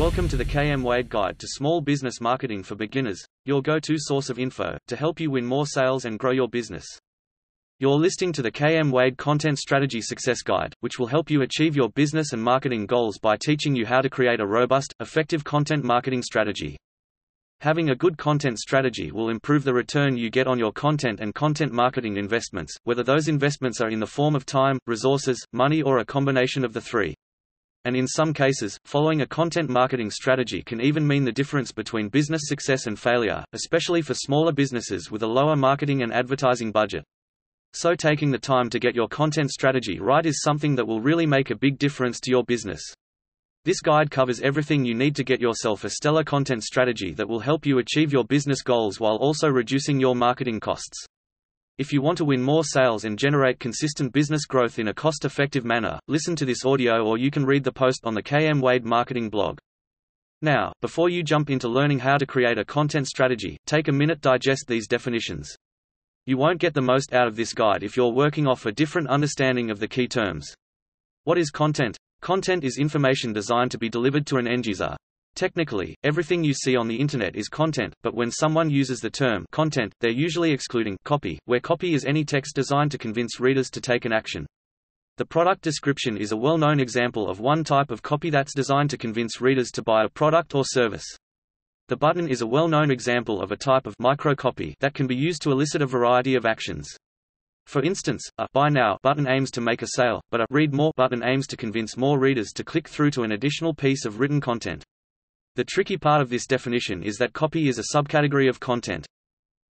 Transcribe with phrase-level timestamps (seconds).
[0.00, 4.30] Welcome to the KM Wade Guide to Small Business Marketing for Beginners, your go-to source
[4.30, 6.86] of info to help you win more sales and grow your business.
[7.80, 11.76] You're listening to the KM Wade Content Strategy Success Guide, which will help you achieve
[11.76, 15.84] your business and marketing goals by teaching you how to create a robust, effective content
[15.84, 16.78] marketing strategy.
[17.60, 21.34] Having a good content strategy will improve the return you get on your content and
[21.34, 25.98] content marketing investments, whether those investments are in the form of time, resources, money or
[25.98, 27.14] a combination of the three.
[27.86, 32.10] And in some cases, following a content marketing strategy can even mean the difference between
[32.10, 37.04] business success and failure, especially for smaller businesses with a lower marketing and advertising budget.
[37.72, 41.24] So taking the time to get your content strategy right is something that will really
[41.24, 42.82] make a big difference to your business.
[43.64, 47.40] This guide covers everything you need to get yourself a stellar content strategy that will
[47.40, 51.06] help you achieve your business goals while also reducing your marketing costs.
[51.80, 55.64] If you want to win more sales and generate consistent business growth in a cost-effective
[55.64, 58.84] manner, listen to this audio or you can read the post on the KM Wade
[58.84, 59.58] Marketing blog.
[60.42, 64.20] Now, before you jump into learning how to create a content strategy, take a minute
[64.20, 65.56] digest these definitions.
[66.26, 69.08] You won't get the most out of this guide if you're working off a different
[69.08, 70.54] understanding of the key terms.
[71.24, 71.96] What is content?
[72.20, 74.98] Content is information designed to be delivered to an end user.
[75.34, 79.46] Technically, everything you see on the Internet is content, but when someone uses the term
[79.52, 83.80] content, they're usually excluding copy, where copy is any text designed to convince readers to
[83.80, 84.46] take an action.
[85.16, 88.98] The product description is a well-known example of one type of copy that's designed to
[88.98, 91.04] convince readers to buy a product or service.
[91.88, 95.42] The button is a well-known example of a type of microcopy that can be used
[95.42, 96.96] to elicit a variety of actions.
[97.66, 100.92] For instance, a Buy Now button aims to make a sale, but a Read More
[100.96, 104.40] button aims to convince more readers to click through to an additional piece of written
[104.40, 104.84] content.
[105.56, 109.06] The tricky part of this definition is that copy is a subcategory of content.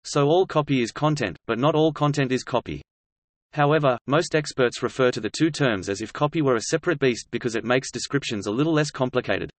[0.04, 2.82] So all copy is content, but not all content is copy.
[3.52, 7.28] However, most experts refer to the two terms as if copy were a separate beast
[7.30, 9.50] because it makes descriptions a little less complicated.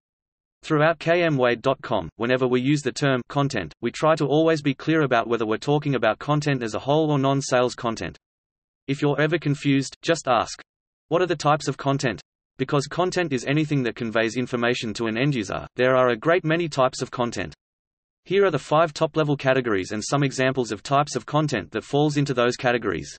[0.62, 5.28] Throughout kmwade.com, whenever we use the term content, we try to always be clear about
[5.28, 8.18] whether we're talking about content as a whole or non-sales content.
[8.88, 10.62] If you're ever confused, just ask.
[11.08, 12.22] What are the types of content?
[12.60, 16.44] Because content is anything that conveys information to an end user, there are a great
[16.44, 17.54] many types of content.
[18.26, 22.18] Here are the five top-level categories and some examples of types of content that falls
[22.18, 23.18] into those categories.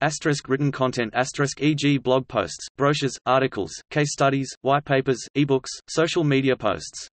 [0.00, 1.98] Asterisk written content asterisk e.g.
[1.98, 7.08] blog posts, brochures, articles, case studies, white papers, ebooks, social media posts.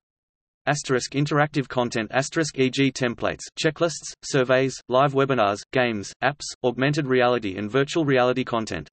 [0.66, 2.90] Asterisk interactive content asterisk e.g.
[2.94, 8.88] templates, checklists, surveys, live webinars, games, apps, augmented reality and virtual reality content.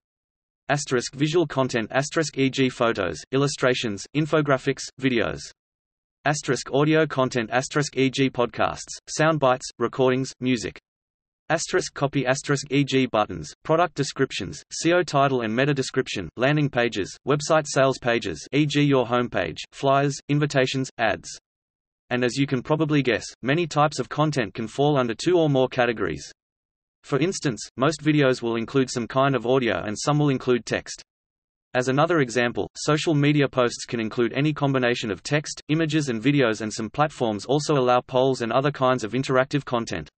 [0.69, 2.69] Asterisk visual content asterisk e.g.
[2.71, 5.41] photos, illustrations, infographics, videos.
[6.25, 8.31] Asterisk audio content asterisk e.g.
[8.31, 10.81] podcasts, sound bites, recordings, music.
[11.49, 13.07] Asterisk copy asterisk e.g.
[13.07, 18.83] buttons, product descriptions, SEO title and meta description, landing pages, website sales pages e.g.
[18.83, 21.39] your homepage, flyers, invitations, ads
[22.11, 25.51] and as you can probably guess, many types of content can fall under two or
[25.51, 26.31] more categories.
[27.07, 31.05] For instance, most videos will include some kind of audio and some will include text.
[31.73, 36.63] As another example, social media posts can include any combination of text, images and videos
[36.63, 40.11] and some platforms also allow polls and other kinds of interactive content.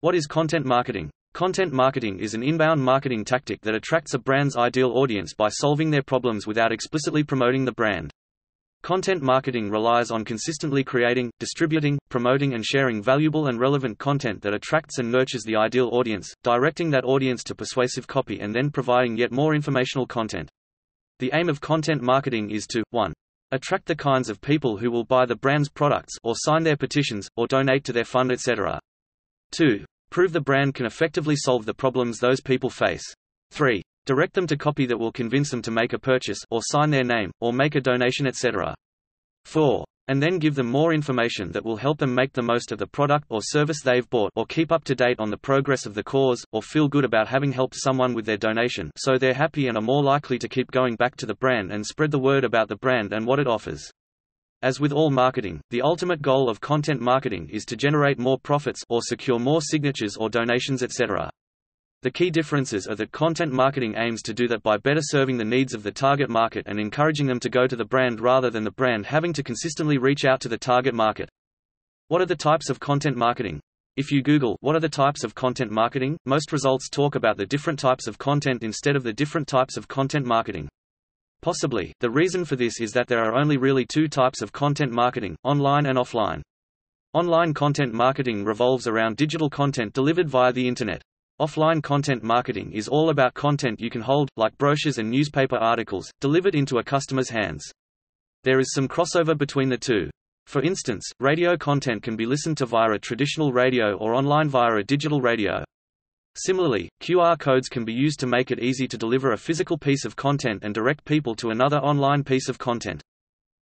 [0.00, 1.10] What is content marketing?
[1.34, 5.90] Content marketing is an inbound marketing tactic that attracts a brand's ideal audience by solving
[5.90, 8.10] their problems without explicitly promoting the brand.
[8.82, 14.54] Content marketing relies on consistently creating, distributing, promoting and sharing valuable and relevant content that
[14.54, 19.16] attracts and nurtures the ideal audience, directing that audience to persuasive copy and then providing
[19.16, 20.48] yet more informational content.
[21.18, 23.12] The aim of content marketing is to 1.
[23.52, 27.28] Attract the kinds of people who will buy the brand's products or sign their petitions,
[27.36, 28.78] or donate to their fund etc.
[29.52, 29.84] 2.
[30.10, 33.04] Prove the brand can effectively solve the problems those people face.
[33.52, 33.82] 3.
[34.06, 37.02] Direct them to copy that will convince them to make a purchase or sign their
[37.02, 38.72] name, or make a donation etc.
[39.44, 39.84] 4.
[40.06, 42.86] And then give them more information that will help them make the most of the
[42.86, 46.04] product or service they've bought or keep up to date on the progress of the
[46.04, 49.76] cause, or feel good about having helped someone with their donation so they're happy and
[49.76, 52.68] are more likely to keep going back to the brand and spread the word about
[52.68, 53.90] the brand and what it offers.
[54.62, 58.82] As with all marketing, the ultimate goal of content marketing is to generate more profits
[58.88, 61.28] or secure more signatures or donations etc.
[62.06, 65.44] The key differences are that content marketing aims to do that by better serving the
[65.44, 68.62] needs of the target market and encouraging them to go to the brand rather than
[68.62, 71.28] the brand having to consistently reach out to the target market.
[72.06, 73.58] What are the types of content marketing?
[73.96, 77.44] If you Google what are the types of content marketing, most results talk about the
[77.44, 80.68] different types of content instead of the different types of content marketing.
[81.42, 84.92] Possibly, the reason for this is that there are only really two types of content
[84.92, 86.42] marketing, online and offline.
[87.14, 91.02] Online content marketing revolves around digital content delivered via the Internet.
[91.38, 96.10] Offline content marketing is all about content you can hold, like brochures and newspaper articles,
[96.18, 97.70] delivered into a customer's hands.
[98.44, 100.08] There is some crossover between the two.
[100.46, 104.76] For instance, radio content can be listened to via a traditional radio or online via
[104.76, 105.62] a digital radio.
[106.36, 110.06] Similarly, QR codes can be used to make it easy to deliver a physical piece
[110.06, 113.02] of content and direct people to another online piece of content.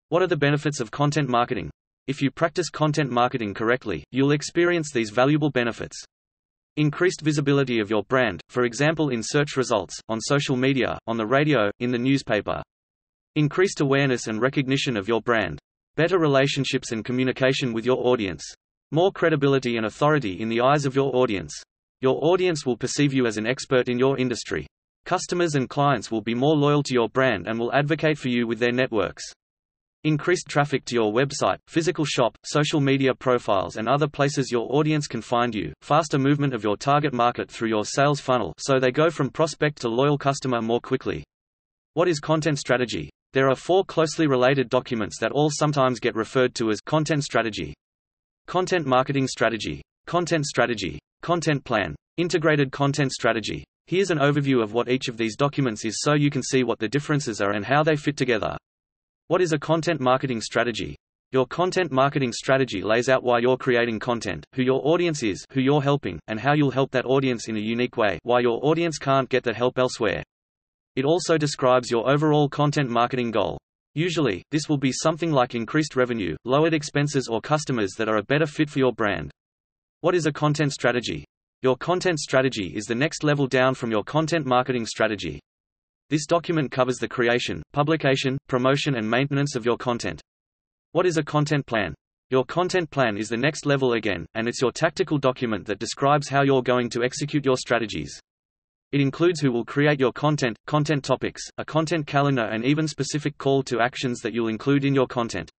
[0.10, 1.72] What are the benefits of content marketing?
[2.06, 6.06] If you practice content marketing correctly, you'll experience these valuable benefits.
[6.76, 11.26] Increased visibility of your brand, for example in search results, on social media, on the
[11.26, 12.64] radio, in the newspaper.
[13.36, 15.60] Increased awareness and recognition of your brand.
[15.98, 18.44] Better relationships and communication with your audience.
[18.90, 21.54] More credibility and authority in the eyes of your audience.
[22.02, 24.66] Your audience will perceive you as an expert in your industry.
[25.06, 28.48] Customers and clients will be more loyal to your brand and will advocate for you
[28.48, 29.24] with their networks.
[30.04, 35.08] Increased traffic to your website, physical shop, social media profiles and other places your audience
[35.08, 38.92] can find you, faster movement of your target market through your sales funnel so they
[38.92, 41.24] go from prospect to loyal customer more quickly.
[41.94, 43.10] What is content strategy?
[43.32, 47.74] There are four closely related documents that all sometimes get referred to as content strategy.
[48.48, 51.96] Content marketing strategy, content strategy, Content plan.
[52.18, 53.64] Integrated content strategy.
[53.88, 56.80] Here's an overview of what each of these documents is so you can see what
[56.80, 58.58] the differences are and how they fit together.
[59.28, 60.98] What is a content marketing strategy?
[61.32, 65.62] Your content marketing strategy lays out why you're creating content, who your audience is, who
[65.62, 68.98] you're helping, and how you'll help that audience in a unique way, why your audience
[68.98, 70.24] can't get that help elsewhere.
[70.98, 73.58] It also describes your overall content marketing goal.
[73.96, 78.24] Usually, this will be something like increased revenue, lowered expenses or customers that are a
[78.24, 79.32] better fit for your brand.
[80.02, 81.24] What is a content strategy?
[81.62, 85.40] Your content strategy is the next level down from your content marketing strategy.
[86.14, 90.22] This document covers the creation, publication, promotion and maintenance of your content.
[90.92, 91.96] What is a content plan?
[92.30, 96.30] Your content plan is the next level again, and it's your tactical document that describes
[96.30, 98.20] how you're going to execute your strategies.
[98.92, 103.36] It includes who will create your content, content topics, a content calendar and even specific
[103.40, 105.50] call to actions that you'll include in your content.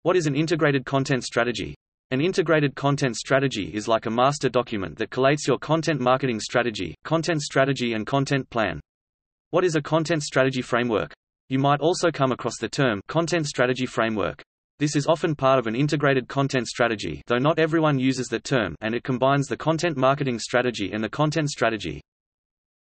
[0.00, 1.74] What is an integrated content strategy?
[2.10, 6.94] An integrated content strategy is like a master document that collates your content marketing strategy,
[7.04, 8.80] content strategy and content plan.
[9.54, 11.14] What is a content strategy framework?
[11.48, 14.42] You might also come across the term content strategy framework.
[14.80, 18.74] This is often part of an integrated content strategy though not everyone uses the term
[18.80, 22.00] and it combines the content marketing strategy and the content strategy.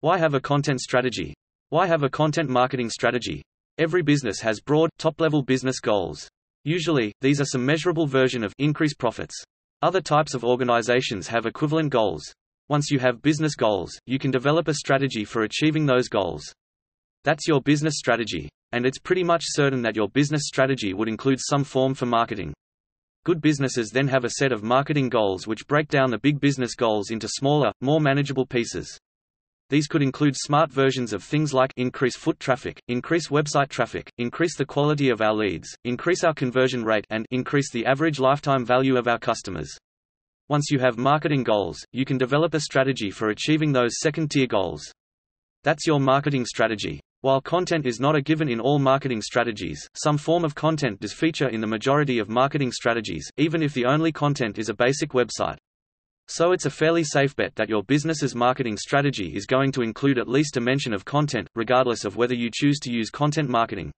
[0.00, 1.34] Why have a content strategy?
[1.68, 3.42] Why have a content marketing strategy?
[3.76, 6.26] Every business has broad, top-level business goals.
[6.64, 9.34] Usually, these are some measurable version of increase profits.
[9.82, 12.32] Other types of organizations have equivalent goals.
[12.70, 16.54] Once you have business goals, you can develop a strategy for achieving those goals.
[17.24, 18.48] That's your business strategy.
[18.72, 22.52] And it's pretty much certain that your business strategy would include some form for marketing.
[23.24, 26.74] Good businesses then have a set of marketing goals which break down the big business
[26.74, 28.98] goals into smaller, more manageable pieces.
[29.70, 34.56] These could include smart versions of things like increase foot traffic, increase website traffic, increase
[34.56, 38.96] the quality of our leads, increase our conversion rate and increase the average lifetime value
[38.96, 39.72] of our customers.
[40.48, 44.92] Once you have marketing goals, you can develop a strategy for achieving those second-tier goals.
[45.62, 47.00] That's your marketing strategy.
[47.22, 51.12] While content is not a given in all marketing strategies, some form of content does
[51.12, 55.10] feature in the majority of marketing strategies, even if the only content is a basic
[55.10, 55.56] website.
[56.26, 60.18] So it's a fairly safe bet that your business's marketing strategy is going to include
[60.18, 63.92] at least a mention of content, regardless of whether you choose to use content marketing.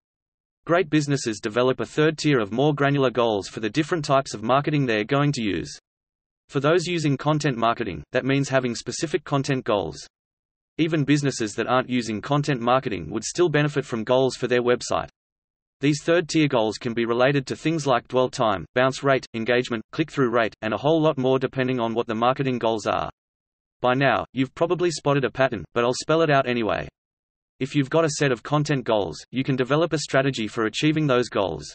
[0.66, 4.42] Great businesses develop a third tier of more granular goals for the different types of
[4.42, 5.78] marketing they're going to use.
[6.50, 10.06] For those using content marketing, that means having specific content goals.
[10.76, 15.08] Even businesses that aren't using content marketing would still benefit from goals for their website.
[15.80, 20.30] These third-tier goals can be related to things like dwell time, bounce rate, engagement, click-through
[20.30, 23.08] rate, and a whole lot more depending on what the marketing goals are.
[23.82, 26.88] By now, you've probably spotted a pattern, but I'll spell it out anyway.
[27.60, 31.06] If you've got a set of content goals, you can develop a strategy for achieving
[31.06, 31.72] those goals.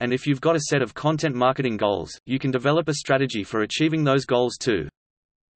[0.00, 3.42] And if you've got a set of content marketing goals, you can develop a strategy
[3.42, 4.86] for achieving those goals too.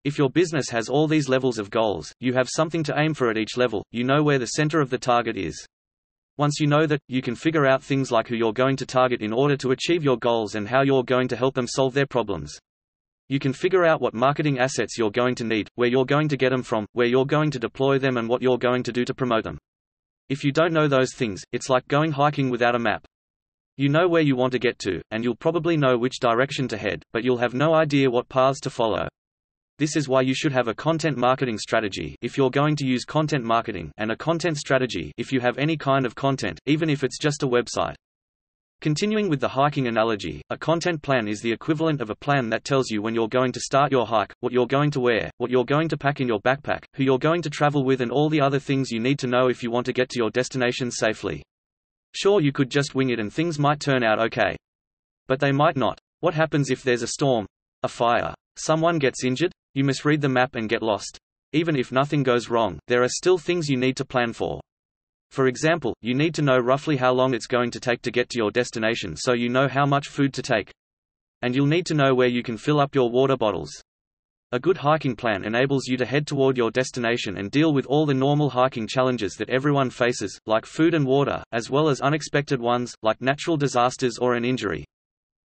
[0.04, 3.30] If your business has all these levels of goals, you have something to aim for
[3.30, 5.64] at each level, you know where the center of the target is.
[6.36, 9.20] Once you know that, you can figure out things like who you're going to target
[9.20, 12.06] in order to achieve your goals and how you're going to help them solve their
[12.06, 12.58] problems.
[13.28, 16.36] You can figure out what marketing assets you're going to need, where you're going to
[16.36, 19.04] get them from, where you're going to deploy them and what you're going to do
[19.04, 19.58] to promote them.
[20.28, 23.06] If you don't know those things, it's like going hiking without a map.
[23.76, 26.76] You know where you want to get to, and you'll probably know which direction to
[26.76, 29.06] head, but you'll have no idea what paths to follow.
[29.78, 33.04] This is why you should have a content marketing strategy if you're going to use
[33.04, 37.02] content marketing and a content strategy if you have any kind of content, even if
[37.02, 37.94] it's just a website.
[38.82, 42.64] Continuing with the hiking analogy, a content plan is the equivalent of a plan that
[42.64, 45.50] tells you when you're going to start your hike, what you're going to wear, what
[45.50, 48.28] you're going to pack in your backpack, who you're going to travel with and all
[48.28, 50.90] the other things you need to know if you want to get to your destination
[50.90, 51.42] safely.
[52.14, 54.56] Sure you could just wing it and things might turn out okay.
[55.28, 55.98] But they might not.
[56.20, 57.46] What happens if there's a storm?
[57.84, 58.34] A fire?
[58.56, 59.52] Someone gets injured?
[59.74, 61.18] You misread the map and get lost.
[61.52, 64.60] Even if nothing goes wrong, there are still things you need to plan for.
[65.30, 68.28] For example, you need to know roughly how long it's going to take to get
[68.30, 70.70] to your destination so you know how much food to take.
[71.40, 73.70] And you'll need to know where you can fill up your water bottles.
[74.54, 78.04] A good hiking plan enables you to head toward your destination and deal with all
[78.04, 82.60] the normal hiking challenges that everyone faces, like food and water, as well as unexpected
[82.60, 84.84] ones, like natural disasters or an injury.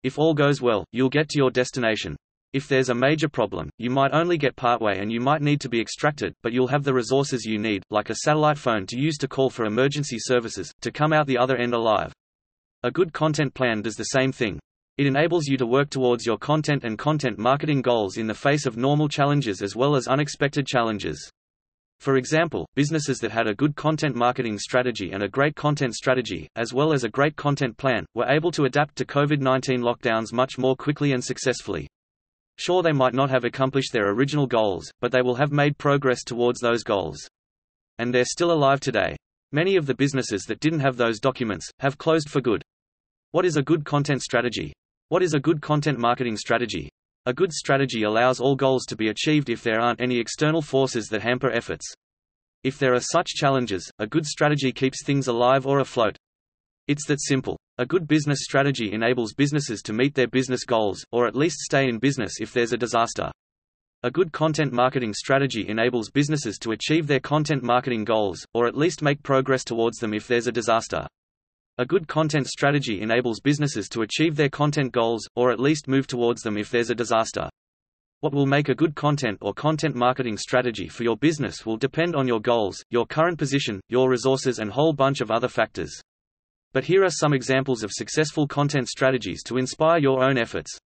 [0.03, 2.17] If all goes well, you'll get to your destination.
[2.51, 5.69] If there's a major problem, you might only get partway and you might need to
[5.69, 9.19] be extracted, but you'll have the resources you need, like a satellite phone to use
[9.19, 12.11] to call for emergency services, to come out the other end alive.
[12.81, 14.59] A good content plan does the same thing.
[14.97, 18.65] It enables you to work towards your content and content marketing goals in the face
[18.65, 21.29] of normal challenges as well as unexpected challenges.
[21.99, 26.47] For example, businesses that had a good content marketing strategy and a great content strategy,
[26.55, 30.57] as well as a great content plan, were able to adapt to COVID-19 lockdowns much
[30.57, 31.87] more quickly and successfully.
[32.59, 36.25] Sure they might not have accomplished their original goals, but they will have made progress
[36.25, 37.25] towards those goals.
[37.99, 39.15] And they're still alive today.
[39.53, 42.61] Many of the businesses that didn't have those documents, have closed for good.
[43.31, 44.73] What is a good content strategy?
[45.07, 46.89] What is a good content marketing strategy?
[47.25, 51.07] A good strategy allows all goals to be achieved if there aren't any external forces
[51.07, 51.85] that hamper efforts.
[52.65, 56.17] If there are such challenges, a good strategy keeps things alive or afloat.
[56.89, 57.57] It's that simple.
[57.79, 61.87] A good business strategy enables businesses to meet their business goals, or at least stay
[61.87, 63.31] in business if there's a disaster.
[64.03, 68.75] A good content marketing strategy enables businesses to achieve their content marketing goals, or at
[68.75, 71.07] least make progress towards them if there's a disaster.
[71.77, 76.05] A good content strategy enables businesses to achieve their content goals, or at least move
[76.05, 77.47] towards them if there's a disaster.
[78.19, 82.13] What will make a good content or content marketing strategy for your business will depend
[82.13, 86.01] on your goals, your current position, your resources and whole bunch of other factors.
[86.71, 90.77] But here are some examples of successful content strategies to inspire your own efforts.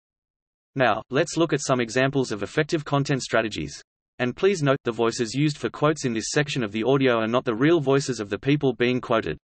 [0.75, 3.81] Now, let's look at some examples of effective content strategies.
[4.17, 7.27] And please note, the voices used for quotes in this section of the audio are
[7.27, 9.37] not the real voices of the people being quoted.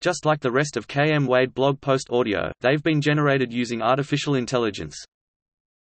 [0.00, 4.34] Just like the rest of KM Wade blog post audio, they've been generated using artificial
[4.34, 4.96] intelligence.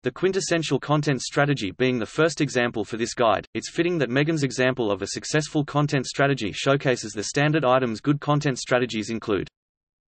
[0.04, 4.42] The quintessential content strategy being the first example for this guide, it's fitting that Megan's
[4.42, 9.48] example of a successful content strategy showcases the standard items good content strategies include.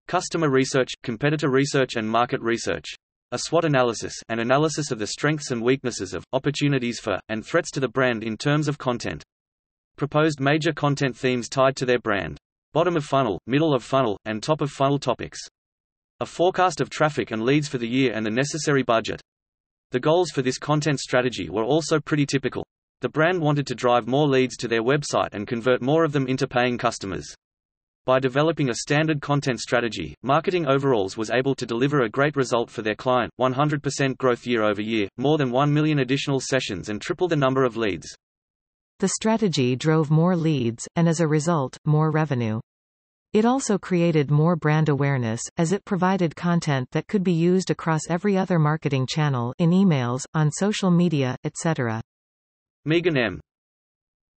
[0.09, 2.95] Customer research, competitor research and market research.
[3.31, 7.69] A SWOT analysis an analysis of the strengths and weaknesses of, opportunities for, and threats
[7.69, 9.23] to the brand in terms of content.
[9.97, 12.39] Proposed major content themes tied to their brand
[12.73, 15.37] bottom of funnel, middle of funnel, and top of funnel topics.
[16.21, 19.21] A forecast of traffic and leads for the year and the necessary budget.
[19.91, 22.65] The goals for this content strategy were also pretty typical.
[23.01, 26.25] The brand wanted to drive more leads to their website and convert more of them
[26.25, 27.35] into paying customers.
[28.05, 32.69] By developing a standard content strategy, Marketing Overalls was able to deliver a great result
[32.69, 37.01] for their client, 100% growth year over year, more than 1 million additional sessions and
[37.01, 38.07] triple the number of leads.
[38.99, 42.59] The strategy drove more leads, and as a result, more revenue.
[43.31, 48.01] It also created more brand awareness, as it provided content that could be used across
[48.09, 52.01] every other marketing channel in emails, on social media, etc.
[52.85, 53.39] Megan M.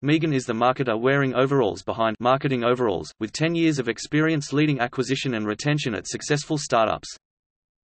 [0.04, 4.80] Megan is the marketer wearing overalls behind Marketing Overalls, with 10 years of experience leading
[4.80, 7.08] acquisition and retention at successful startups.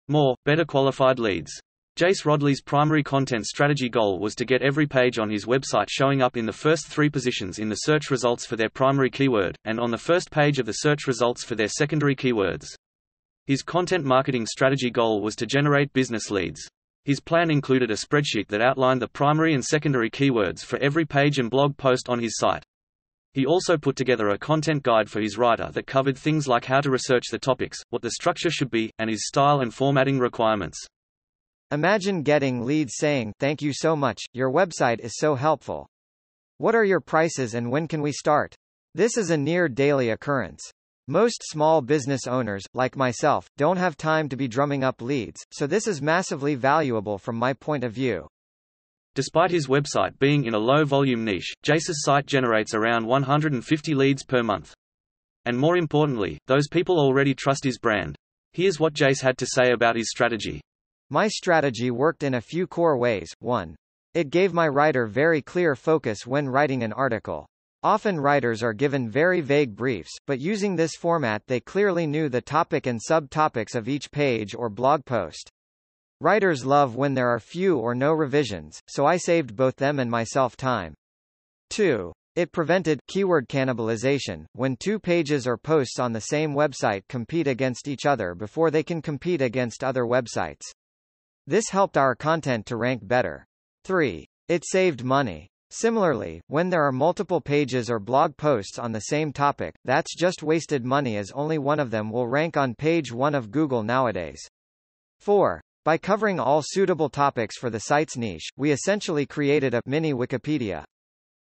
[0.09, 1.53] More, better qualified leads.
[1.99, 6.23] Jace Rodley's primary content strategy goal was to get every page on his website showing
[6.23, 9.79] up in the first three positions in the search results for their primary keyword, and
[9.79, 12.69] on the first page of the search results for their secondary keywords.
[13.47, 16.67] His content marketing strategy goal was to generate business leads.
[17.09, 21.39] His plan included a spreadsheet that outlined the primary and secondary keywords for every page
[21.39, 22.63] and blog post on his site.
[23.33, 26.83] He also put together a content guide for his writer that covered things like how
[26.83, 30.79] to research the topics, what the structure should be, and his style and formatting requirements.
[31.71, 35.89] Imagine getting leads saying, thank you so much, your website is so helpful.
[36.59, 38.55] What are your prices and when can we start?
[38.95, 40.71] This is a near daily occurrence.
[41.11, 45.67] Most small business owners, like myself, don't have time to be drumming up leads, so
[45.67, 48.29] this is massively valuable from my point of view.
[49.15, 54.43] Despite his website being in a low-volume niche, Jace's site generates around 150 leads per
[54.43, 54.75] month.
[55.47, 58.15] And more importantly, those people already trust his brand.
[58.53, 60.61] Here's what Jace had to say about his strategy.
[61.09, 63.33] My strategy worked in a few core ways.
[63.39, 63.75] 1.
[64.13, 67.47] It gave my writer very clear focus when writing an article.
[67.85, 72.41] Often writers are given very vague briefs, but using this format they clearly knew the
[72.41, 75.49] topic and subtopics of each page or blog post.
[76.21, 80.11] Writers love when there are few or no revisions, so I saved both them and
[80.11, 80.93] myself time.
[81.71, 82.13] 2.
[82.35, 87.87] It prevented keyword cannibalization, when two pages or posts on the same website compete against
[87.87, 90.63] each other before they can compete against other websites.
[91.47, 93.47] This helped our content to rank better.
[93.85, 94.27] 3.
[94.49, 95.49] It saved money.
[95.71, 100.43] Similarly, when there are multiple pages or blog posts on the same topic, that's just
[100.43, 104.41] wasted money as only one of them will rank on page 1 of Google nowadays.
[105.21, 105.61] 4.
[105.85, 110.85] By covering all suitable topics for the site's niche, we essentially created a mini Wikipedia.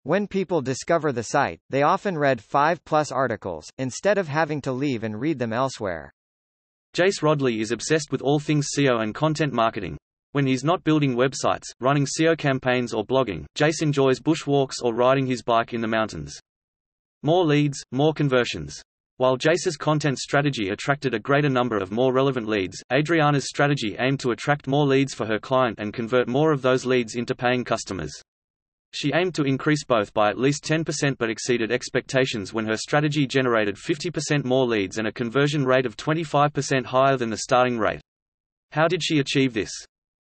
[0.05, 5.03] When people discover the site, they often read 5-plus articles, instead of having to leave
[5.03, 6.13] and read them elsewhere.
[6.95, 9.97] Jace Rodley is obsessed with all things SEO and content marketing.
[10.35, 15.27] When he's not building websites, running SEO campaigns or blogging, Jace enjoys bushwalks or riding
[15.27, 16.37] his bike in the mountains.
[17.23, 18.83] More leads, more conversions.
[19.19, 24.19] While Jace's content strategy attracted a greater number of more relevant leads, Adriana's strategy aimed
[24.19, 27.63] to attract more leads for her client and convert more of those leads into paying
[27.63, 28.13] customers.
[28.93, 33.25] She aimed to increase both by at least 10% but exceeded expectations when her strategy
[33.29, 38.01] generated 50% more leads and a conversion rate of 25% higher than the starting rate.
[38.73, 39.71] How did she achieve this?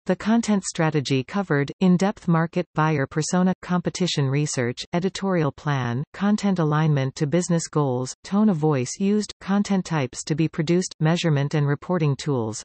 [0.06, 7.26] The content strategy covered, in-depth market, buyer persona, competition research, editorial plan, content alignment to
[7.26, 12.62] business goals, tone of voice used, content types to be produced, measurement and reporting tools.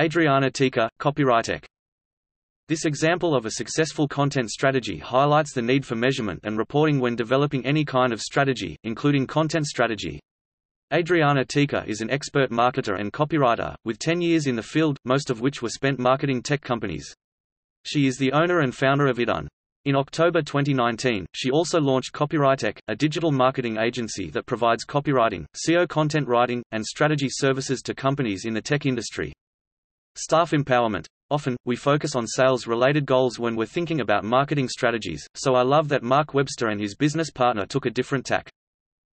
[0.00, 1.66] Adriana Tika, Copywritech.
[2.68, 7.16] This example of a successful content strategy highlights the need for measurement and reporting when
[7.16, 10.20] developing any kind of strategy, including content strategy.
[10.94, 15.30] Adriana Tika is an expert marketer and copywriter, with 10 years in the field, most
[15.30, 17.12] of which were spent marketing tech companies.
[17.84, 19.48] She is the owner and founder of Idun.
[19.84, 25.88] In October 2019, she also launched Copywritech, a digital marketing agency that provides copywriting, SEO
[25.88, 29.32] content writing, and strategy services to companies in the tech industry.
[30.14, 31.06] Staff empowerment.
[31.30, 35.88] Often, we focus on sales-related goals when we're thinking about marketing strategies, so I love
[35.88, 38.48] that Mark Webster and his business partner took a different tack.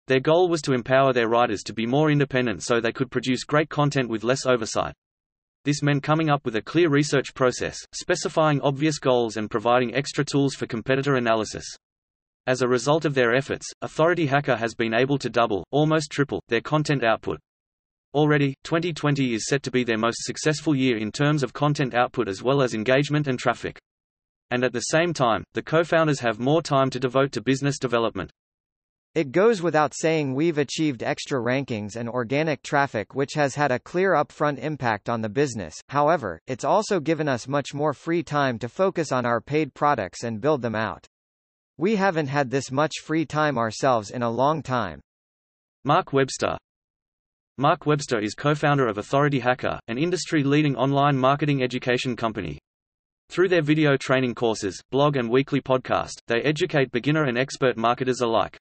[0.08, 3.44] Their goal was to empower their writers to be more independent so they could produce
[3.44, 4.94] great content with less oversight.
[5.64, 10.24] This meant coming up with a clear research process, specifying obvious goals and providing extra
[10.24, 11.64] tools for competitor analysis.
[12.48, 16.42] As a result of their efforts, Authority Hacker has been able to double, almost triple,
[16.48, 17.38] their content output.
[18.12, 22.28] Already, 2020 is set to be their most successful year in terms of content output
[22.28, 23.78] as well as engagement and traffic.
[24.50, 28.32] And at the same time, the co-founders have more time to devote to business development.
[29.14, 33.78] It goes without saying we've achieved extra rankings and organic traffic which has had a
[33.78, 38.58] clear upfront impact on the business, however, it's also given us much more free time
[38.60, 41.06] to focus on our paid products and build them out.
[41.76, 45.02] We haven't had this much free time ourselves in a long time.
[45.84, 46.56] Mark Webster
[47.58, 52.58] Mark Webster is co-founder of Authority Hacker, an industry-leading online marketing education company.
[53.28, 58.22] Through their video training courses, blog and weekly podcast, they educate beginner and expert marketers
[58.22, 58.56] alike.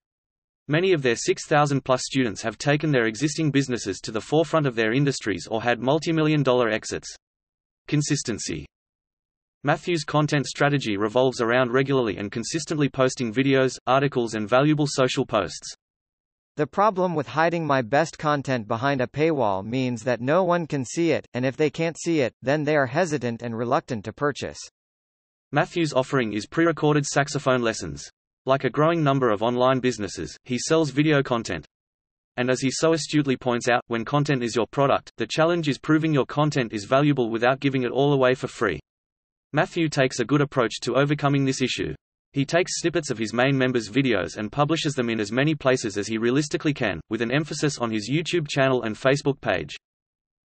[0.72, 4.94] Many of their 6,000-plus students have taken their existing businesses to the forefront of their
[4.94, 7.14] industries or had multi-million dollar exits.
[7.90, 8.66] Consistency
[9.66, 15.76] Matthew's content strategy revolves around regularly and consistently posting videos, articles and valuable social posts.
[16.56, 20.86] The problem with hiding my best content behind a paywall means that no one can
[20.86, 24.14] see it, and if they can't see it, then they are hesitant and reluctant to
[24.14, 24.60] purchase.
[25.52, 28.10] Matthew's offering is pre-recorded saxophone lessons.
[28.48, 31.64] Like a growing number of online businesses, he sells video content.
[32.38, 35.78] And as he so astutely points out, when content is your product, the challenge is
[35.78, 38.80] proving your content is valuable without giving it all away for free.
[39.54, 41.94] Matthew takes a good approach to overcoming this issue.
[42.34, 45.96] He takes snippets of his main members' videos and publishes them in as many places
[45.96, 49.76] as he realistically can, with an emphasis on his YouTube channel and Facebook page.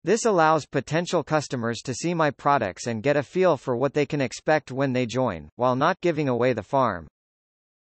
[0.04, 4.06] This allows potential customers to see my products and get a feel for what they
[4.06, 7.06] can expect when they join, while not giving away the farm.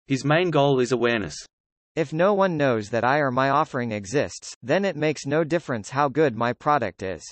[0.09, 1.35] His main goal is awareness.
[1.95, 5.91] If no one knows that I or my offering exists, then it makes no difference
[5.91, 7.23] how good my product is.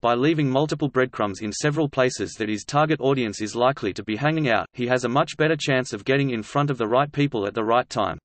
[0.00, 4.16] By leaving multiple breadcrumbs in several places that his target audience is likely to be
[4.16, 7.12] hanging out, he has a much better chance of getting in front of the right
[7.12, 8.16] people at the right time.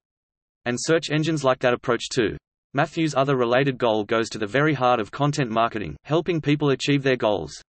[0.63, 2.38] And search engines like that approach too.
[2.73, 7.03] Matthew's other related goal goes to the very heart of content marketing, helping people achieve
[7.03, 7.62] their goals.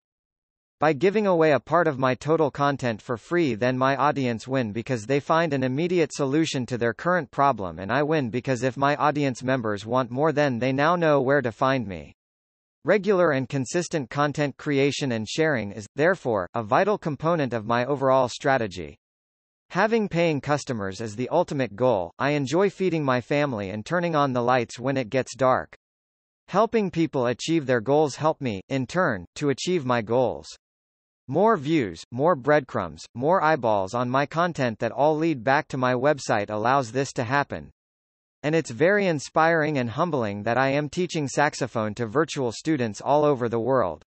[0.80, 4.70] By giving away a part of my total content for free then my audience win
[4.70, 8.76] because they find an immediate solution to their current problem and I win because if
[8.76, 12.14] my audience members want more then they now know where to find me.
[12.84, 18.28] Regular and consistent content creation and sharing is, therefore, a vital component of my overall
[18.28, 18.96] strategy.
[19.70, 24.32] Having paying customers is the ultimate goal, I enjoy feeding my family and turning on
[24.32, 25.76] the lights when it gets dark.
[26.46, 30.46] Helping people achieve their goals help me, in turn, to achieve my goals.
[31.30, 35.92] More views, more breadcrumbs, more eyeballs on my content that all lead back to my
[35.92, 37.70] website allows this to happen.
[38.42, 43.26] And it's very inspiring and humbling that I am teaching saxophone to virtual students all
[43.26, 44.04] over the world.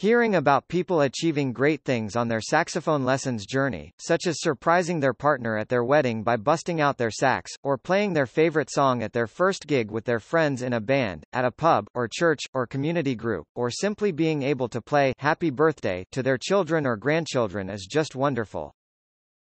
[0.00, 5.12] Hearing about people achieving great things on their saxophone lessons journey, such as surprising their
[5.12, 9.12] partner at their wedding by busting out their sax, or playing their favorite song at
[9.12, 12.66] their first gig with their friends in a band, at a pub, or church, or
[12.66, 17.68] community group, or simply being able to play Happy Birthday to their children or grandchildren
[17.68, 18.72] is just wonderful.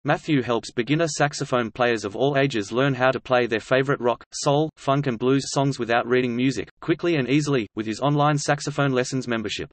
[0.04, 4.26] Matthew helps beginner saxophone players of all ages learn how to play their favorite rock,
[4.34, 8.92] soul, funk and blues songs without reading music, quickly and easily, with his online saxophone
[8.92, 9.72] lessons membership.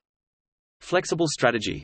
[0.80, 1.82] Flexible strategy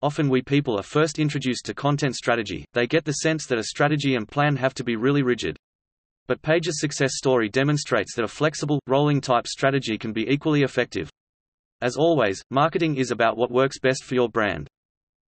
[0.00, 3.64] Often we people are first introduced to content strategy, they get the sense that a
[3.64, 5.56] strategy and plan have to be really rigid.
[6.28, 11.10] But Paige's success story demonstrates that a flexible, rolling type strategy can be equally effective.
[11.80, 14.68] As always, marketing is about what works best for your brand.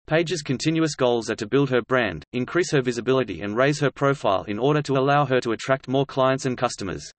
[0.07, 4.43] Paige's continuous goals are to build her brand, increase her visibility and raise her profile
[4.43, 7.11] in order to allow her to attract more clients and customers.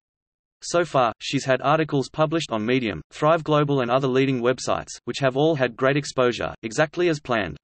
[0.63, 5.21] So far, she's had articles published on Medium, Thrive Global and other leading websites, which
[5.21, 7.57] have all had great exposure, exactly as planned.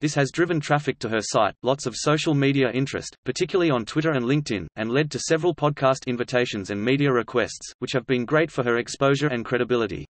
[0.00, 4.10] This has driven traffic to her site, lots of social media interest, particularly on Twitter
[4.10, 8.50] and LinkedIn, and led to several podcast invitations and media requests, which have been great
[8.50, 10.06] for her exposure and credibility.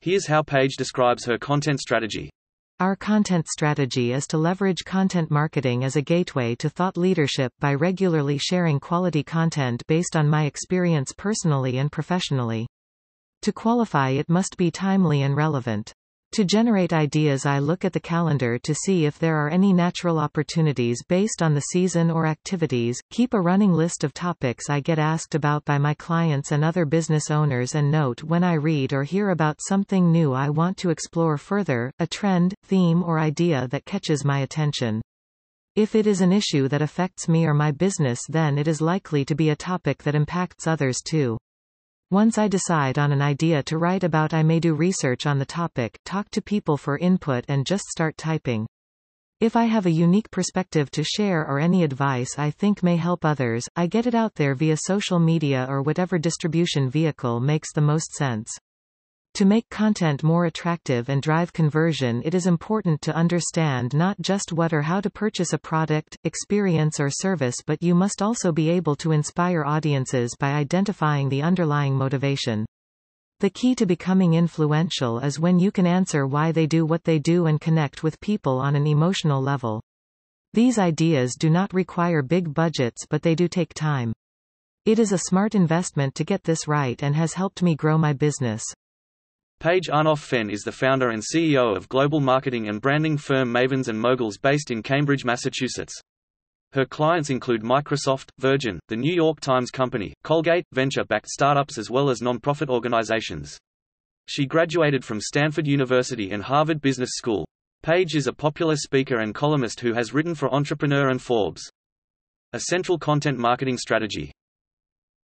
[0.00, 2.30] Here's how Paige describes her content strategy.
[2.78, 7.72] Our content strategy is to leverage content marketing as a gateway to thought leadership by
[7.72, 12.66] regularly sharing quality content based on my experience personally and professionally.
[13.40, 15.94] To qualify it must be timely and relevant.
[16.32, 20.18] To generate ideas I look at the calendar to see if there are any natural
[20.18, 24.98] opportunities based on the season or activities, keep a running list of topics I get
[24.98, 29.02] asked about by my clients and other business owners and note when I read or
[29.04, 33.86] hear about something new I want to explore further, a trend, theme or idea that
[33.86, 35.00] catches my attention.
[35.74, 39.24] If it is an issue that affects me or my business then it is likely
[39.24, 41.38] to be a topic that impacts others too.
[42.12, 45.44] Once I decide on an idea to write about I may do research on the
[45.44, 48.64] topic, talk to people for input and just start typing.
[49.40, 53.24] If I have a unique perspective to share or any advice I think may help
[53.24, 57.80] others, I get it out there via social media or whatever distribution vehicle makes the
[57.80, 58.56] most sense.
[59.36, 64.50] To make content more attractive and drive conversion it is important to understand not just
[64.50, 68.70] what or how to purchase a product, experience or service but you must also be
[68.70, 72.64] able to inspire audiences by identifying the underlying motivation.
[73.40, 77.18] The key to becoming influential is when you can answer why they do what they
[77.18, 79.82] do and connect with people on an emotional level.
[80.54, 84.14] These ideas do not require big budgets but they do take time.
[84.86, 88.14] It is a smart investment to get this right and has helped me grow my
[88.14, 88.64] business.
[89.58, 93.88] Paige Arnof Fenn is the founder and CEO of global marketing and branding firm Mavens
[93.88, 95.98] and Moguls based in Cambridge, Massachusetts.
[96.72, 102.10] Her clients include Microsoft, Virgin, the New York Times Company, Colgate, venture-backed startups as well
[102.10, 103.56] as non-profit organizations.
[104.28, 107.46] She graduated from Stanford University and Harvard Business School.
[107.82, 111.66] Paige is a popular speaker and columnist who has written for Entrepreneur and Forbes.
[112.52, 114.32] A central content marketing strategy.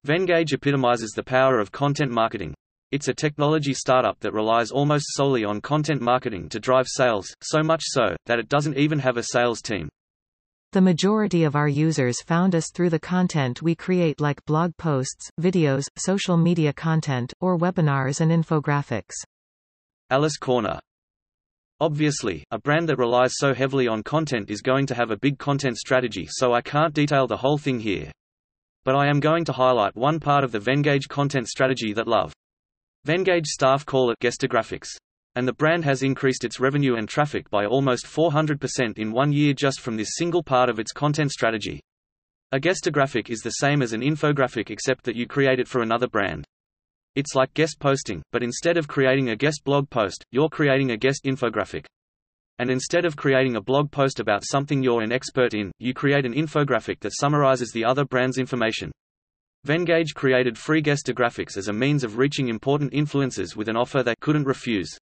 [0.06, 2.54] Venngage epitomizes the power of content marketing.
[2.90, 7.62] It's a technology startup that relies almost solely on content marketing to drive sales, so
[7.62, 9.90] much so, that it doesn't even have a sales team.
[10.72, 15.30] The majority of our users found us through the content we create like blog posts,
[15.38, 19.14] videos, social media content, or webinars and infographics.
[20.08, 20.80] Alice Corner
[21.80, 25.38] Obviously, a brand that relies so heavily on content is going to have a big
[25.38, 28.10] content strategy so I can't detail the whole thing here.
[28.86, 32.32] But I am going to highlight one part of the Venngage content strategy that love.
[33.06, 34.88] Venngage staff call it Guestographics.
[35.34, 39.54] And the brand has increased its revenue and traffic by almost 400% in one year
[39.54, 41.80] just from this single part of its content strategy.
[42.52, 46.08] A guestographic is the same as an infographic except that you create it for another
[46.08, 46.44] brand.
[47.14, 50.96] It's like guest posting, but instead of creating a guest blog post, you're creating a
[50.96, 51.84] guest infographic.
[52.58, 56.26] And instead of creating a blog post about something you're an expert in, you create
[56.26, 58.90] an infographic that summarizes the other brand's information.
[59.66, 64.14] Venngage created free guestographics as a means of reaching important influencers with an offer they
[64.20, 64.96] couldn't refuse.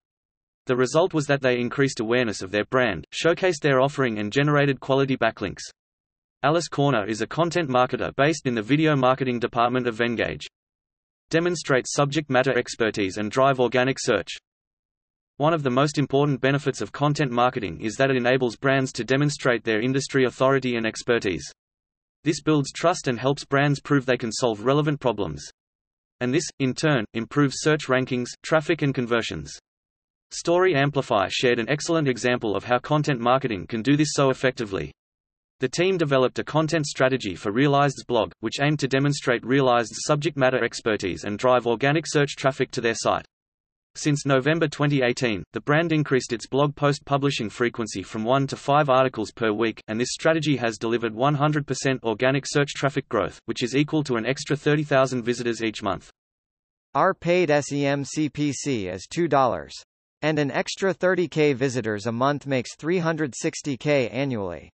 [0.66, 4.81] The result was that they increased awareness of their brand, showcased their offering and generated
[4.81, 5.62] quality backlinks.
[6.42, 10.47] Alice Corner is a content marketer based in the video marketing department of Venngage.
[11.31, 14.37] Demonstrate subject matter expertise and drive organic search.
[15.37, 19.05] One of the most important benefits of content marketing is that it enables brands to
[19.05, 21.53] demonstrate their industry authority and expertise.
[22.26, 25.48] This builds trust and helps brands prove they can solve relevant problems.
[26.18, 29.56] And this, in turn, improves search rankings, traffic and conversions.
[30.32, 34.90] Story Amplify shared an excellent example of how content marketing can do this so effectively.
[35.60, 40.36] The team developed a content strategy for Realized's blog, which aimed to demonstrate Realized's subject
[40.36, 43.24] matter expertise and drive organic search traffic to their site.
[43.96, 48.90] Since November 2018, the brand increased its blog post publishing frequency from one to five
[48.90, 53.74] articles per week, and this strategy has delivered 100% organic search traffic growth, which is
[53.74, 56.11] equal to an extra 30,000 visitors each month.
[56.94, 59.70] Our paid SEM CPC is $2.
[60.20, 64.70] And an extra 30k visitors a month makes 360k annually.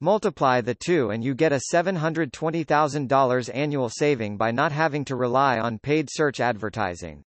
[0.00, 5.58] Multiply the two and you get a $720,000 annual saving by not having to rely
[5.58, 7.24] on paid search advertising.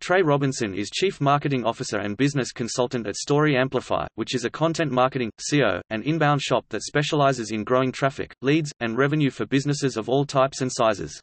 [0.00, 4.50] Trey Robinson is Chief Marketing Officer and Business Consultant at Story Amplify, which is a
[4.50, 9.46] content marketing, SEO, and inbound shop that specializes in growing traffic, leads, and revenue for
[9.46, 11.20] businesses of all types and sizes.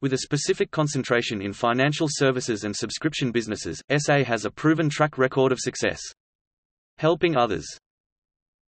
[0.00, 5.18] With a specific concentration in financial services and subscription businesses, SA has a proven track
[5.18, 6.00] record of success.
[6.98, 7.66] Helping others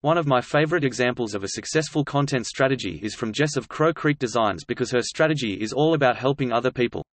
[0.03, 3.93] one of my favorite examples of a successful content strategy is from Jess of Crow
[3.93, 7.05] Creek Designs because her strategy is all about helping other people.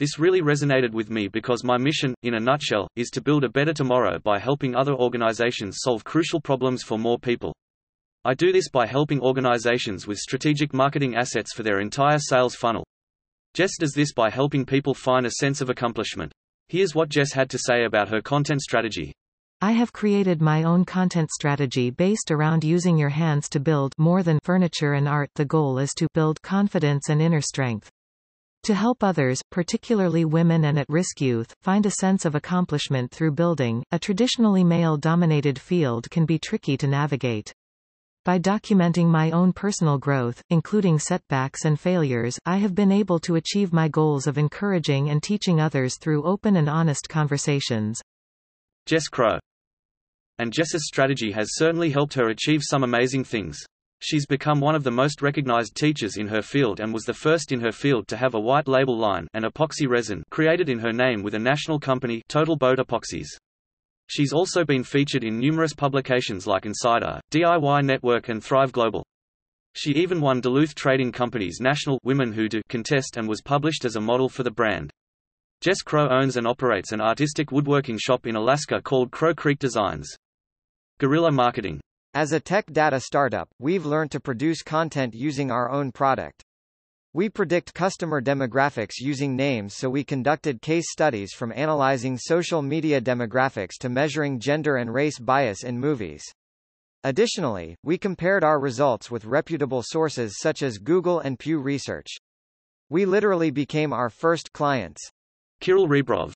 [0.00, 3.50] This really resonated with me because my mission, in a nutshell, is to build a
[3.50, 7.54] better tomorrow by helping other organizations solve crucial problems for more people.
[8.24, 12.86] I do this by helping organizations with strategic marketing assets for their entire sales funnel.
[13.52, 16.32] Jess does this by helping people find a sense of accomplishment.
[16.68, 19.12] Here's what Jess had to say about her content strategy.
[19.60, 24.22] I have created my own content strategy based around using your hands to build more
[24.22, 25.28] than furniture and art.
[25.34, 27.90] The goal is to build confidence and inner strength.
[28.64, 33.82] To help others, particularly women and at-risk youth, find a sense of accomplishment through building,
[33.90, 37.54] a traditionally male-dominated field can be tricky to navigate.
[38.26, 43.36] By documenting my own personal growth, including setbacks and failures, I have been able to
[43.36, 48.02] achieve my goals of encouraging and teaching others through open and honest conversations.
[48.84, 49.38] Jess Crow
[50.38, 53.58] and Jess's strategy has certainly helped her achieve some amazing things.
[54.02, 57.52] She's become one of the most recognized teachers in her field and was the first
[57.52, 60.92] in her field to have a white label line an epoxy resin created in her
[60.92, 63.28] name with a national company Total Boat Epoxies.
[64.06, 69.04] She's also been featured in numerous publications like Insider, DIY Network and Thrive Global.
[69.74, 73.96] She even won Duluth Trading Company's National Women Who Do contest and was published as
[73.96, 74.90] a model for the brand.
[75.60, 80.16] Jess Crow owns and operates an artistic woodworking shop in Alaska called Crow Creek Designs.
[80.98, 81.80] Guerrilla marketing.
[82.12, 86.42] As a tech data startup, we've learned to produce content using our own product.
[87.12, 93.00] We predict customer demographics using names so we conducted case studies from analyzing social media
[93.00, 96.24] demographics to measuring gender and race bias in movies.
[97.04, 102.08] Additionally, we compared our results with reputable sources such as Google and Pew Research.
[102.88, 105.00] We literally became our first clients.
[105.60, 106.32] Kirill Rebrov.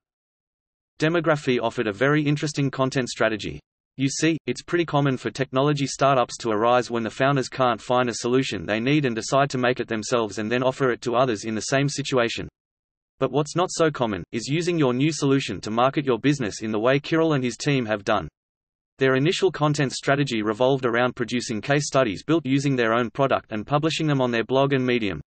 [1.00, 3.58] Demografy offered a very interesting content strategy.
[3.96, 8.08] You see, it's pretty common for technology startups to arise when the founders can't find
[8.08, 11.14] a solution they need and decide to make it themselves and then offer it to
[11.14, 12.48] others in the same situation.
[13.20, 16.72] But what's not so common, is using your new solution to market your business in
[16.72, 18.26] the way Kirill and his team have done.
[18.98, 23.64] Their initial content strategy revolved around producing case studies built using their own product and
[23.64, 25.20] publishing them on their blog and Medium.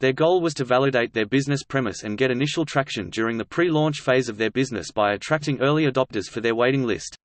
[0.00, 4.00] Their goal was to validate their business premise and get initial traction during the pre-launch
[4.00, 7.16] phase of their business by attracting early adopters for their waiting list.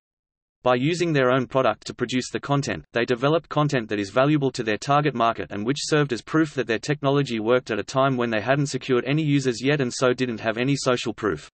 [0.68, 4.50] By using their own product to produce the content, they developed content that is valuable
[4.50, 7.82] to their target market and which served as proof that their technology worked at a
[7.82, 11.50] time when they hadn't secured any users yet and so didn't have any social proof.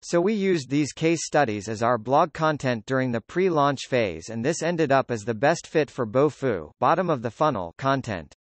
[0.00, 4.42] So we used these case studies as our blog content during the pre-launch phase and
[4.42, 8.34] this ended up as the best fit for BoFu bottom of the funnel content.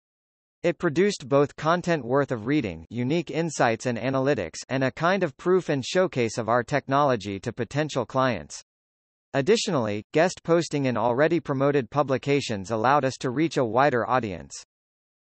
[0.62, 5.38] It produced both content worth of reading unique insights and analytics and a kind of
[5.38, 8.62] proof and showcase of our technology to potential clients.
[9.36, 14.64] Additionally, guest posting in already promoted publications allowed us to reach a wider audience.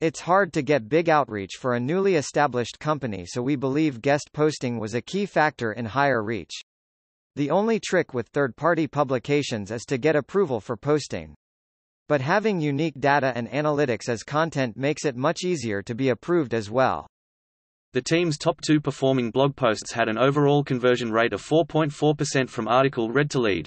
[0.01, 4.31] It's hard to get big outreach for a newly established company so we believe guest
[4.33, 6.63] posting was a key factor in higher reach.
[7.37, 11.35] The only trick with third-party publications is to get approval for posting.
[12.09, 16.55] But having unique data and analytics as content makes it much easier to be approved
[16.55, 17.07] as well.
[17.93, 22.67] The team's top two performing blog posts had an overall conversion rate of 4.4% from
[22.67, 23.67] article read to lead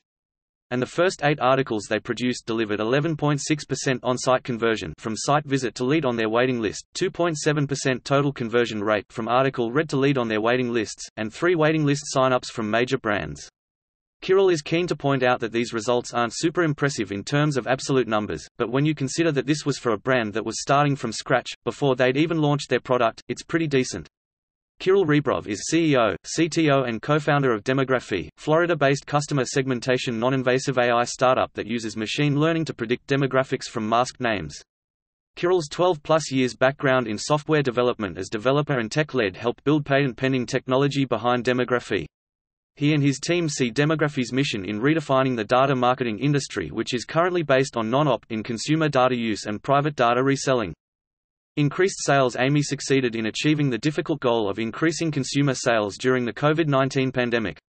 [0.73, 5.83] and the first eight articles they produced delivered 11.6% on-site conversion from site visit to
[5.83, 10.27] lead on their waiting list, 2.7% total conversion rate from article read to lead on
[10.27, 13.47] their waiting lists, and three waiting list sign-ups from major brands.
[14.23, 17.67] Kirill is keen to point out that these results aren't super impressive in terms of
[17.67, 20.95] absolute numbers, but when you consider that this was for a brand that was starting
[20.95, 24.09] from scratch, before they'd even launched their product, it's pretty decent.
[24.83, 31.53] Kirill Rebrov is CEO, CTO and co-founder of Demografy, Florida-based customer segmentation non-invasive AI startup
[31.53, 34.61] that uses machine learning to predict demographics from masked names.
[35.37, 40.45] Kirill's 12-plus years background in software development as developer and tech lead helped build patent-pending
[40.47, 42.05] technology behind Demografy.
[42.75, 47.05] He and his team see Demografy's mission in redefining the data marketing industry which is
[47.05, 50.73] currently based on non-op in consumer data use and private data reselling.
[51.55, 56.33] Increased sales Amy succeeded in achieving the difficult goal of increasing consumer sales during the
[56.33, 57.59] COVID-19 pandemic.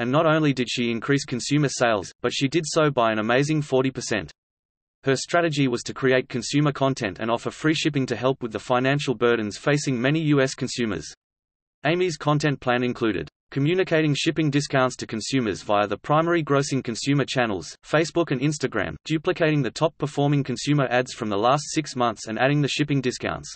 [0.00, 3.62] And not only did she increase consumer sales, but she did so by an amazing
[3.62, 4.28] 40%.
[5.04, 8.58] Her strategy was to create consumer content and offer free shipping to help with the
[8.58, 10.56] financial burdens facing many U.S.
[10.56, 11.14] consumers.
[11.86, 17.76] Amy's content plan included communicating shipping discounts to consumers via the primary grossing consumer channels,
[17.84, 22.62] Facebook and Instagram, duplicating the top-performing consumer ads from the last six months and adding
[22.62, 23.54] the shipping discounts.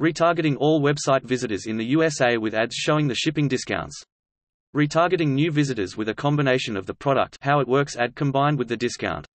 [0.00, 3.98] Retargeting all website visitors in the USA with ads showing the shipping discounts.
[4.76, 8.68] Retargeting new visitors with a combination of the product how it works ad combined with
[8.68, 9.26] the discount.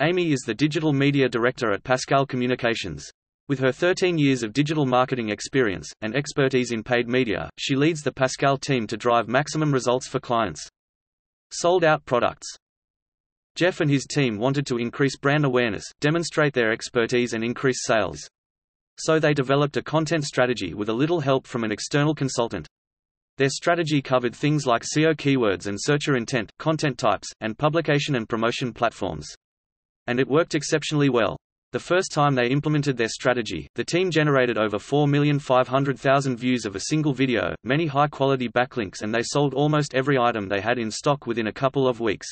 [0.00, 3.10] Amy is the digital media director at Pascal Communications.
[3.48, 8.02] With her 13 years of digital marketing experience, and expertise in paid media, she leads
[8.02, 10.68] the Pascal team to drive maximum results for clients.
[11.50, 12.46] Sold out products.
[13.54, 18.20] Jeff and his team wanted to increase brand awareness, demonstrate their expertise and increase sales.
[18.98, 22.68] So they developed a content strategy with a little help from an external consultant.
[23.38, 28.28] Their strategy covered things like SEO keywords and searcher intent, content types, and publication and
[28.28, 29.26] promotion platforms.
[30.06, 31.38] And it worked exceptionally well.
[31.70, 36.80] The first time they implemented their strategy, the team generated over 4,500,000 views of a
[36.80, 41.26] single video, many high-quality backlinks and they sold almost every item they had in stock
[41.26, 42.26] within a couple of weeks.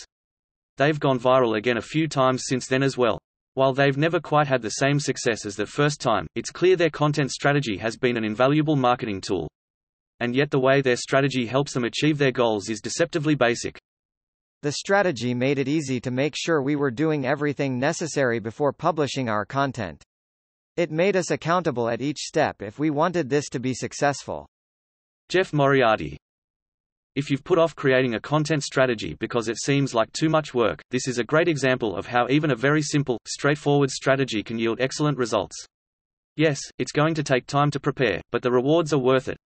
[0.78, 3.18] They've gone viral again a few times since then as well.
[3.52, 6.88] While they've never quite had the same success as the first time, it's clear their
[6.88, 9.50] content strategy has been an invaluable marketing tool.
[10.18, 13.78] And yet the way their strategy helps them achieve their goals is deceptively basic.
[14.66, 19.28] The strategy made it easy to make sure we were doing everything necessary before publishing
[19.28, 20.02] our content.
[20.76, 24.48] It made us accountable at each step if we wanted this to be successful.
[25.28, 26.16] Jeff Moriarty
[27.14, 30.82] if you've put off creating a content strategy because it seems like too much work,
[30.90, 34.80] this is a great example of how even a very simple, straightforward strategy can yield
[34.80, 35.54] excellent results.
[36.34, 39.38] Yes, it's going to take time to prepare, but the rewards are worth it.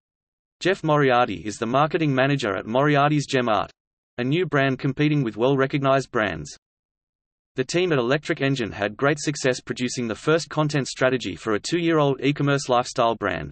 [0.61, 3.71] Jeff Moriarty is the marketing manager at Moriarty's Gem Art
[4.21, 6.55] a new brand competing with well-recognized brands.
[7.57, 11.59] The team at Electric Enjin had great success producing the first content strategy for a
[11.59, 13.51] two-year-old e-commerce lifestyle brand.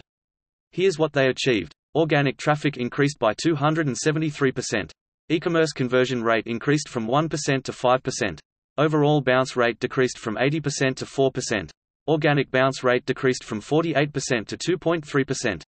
[0.71, 1.73] Here's what they achieved.
[1.95, 4.91] Organic traffic increased by 273%.
[5.29, 8.39] E-commerce conversion rate increased from 1% to 5%.
[8.77, 11.71] Overall bounce rate decreased from 80% to 4%.
[12.07, 15.63] Organic bounce rate decreased from 48% to 2.3%.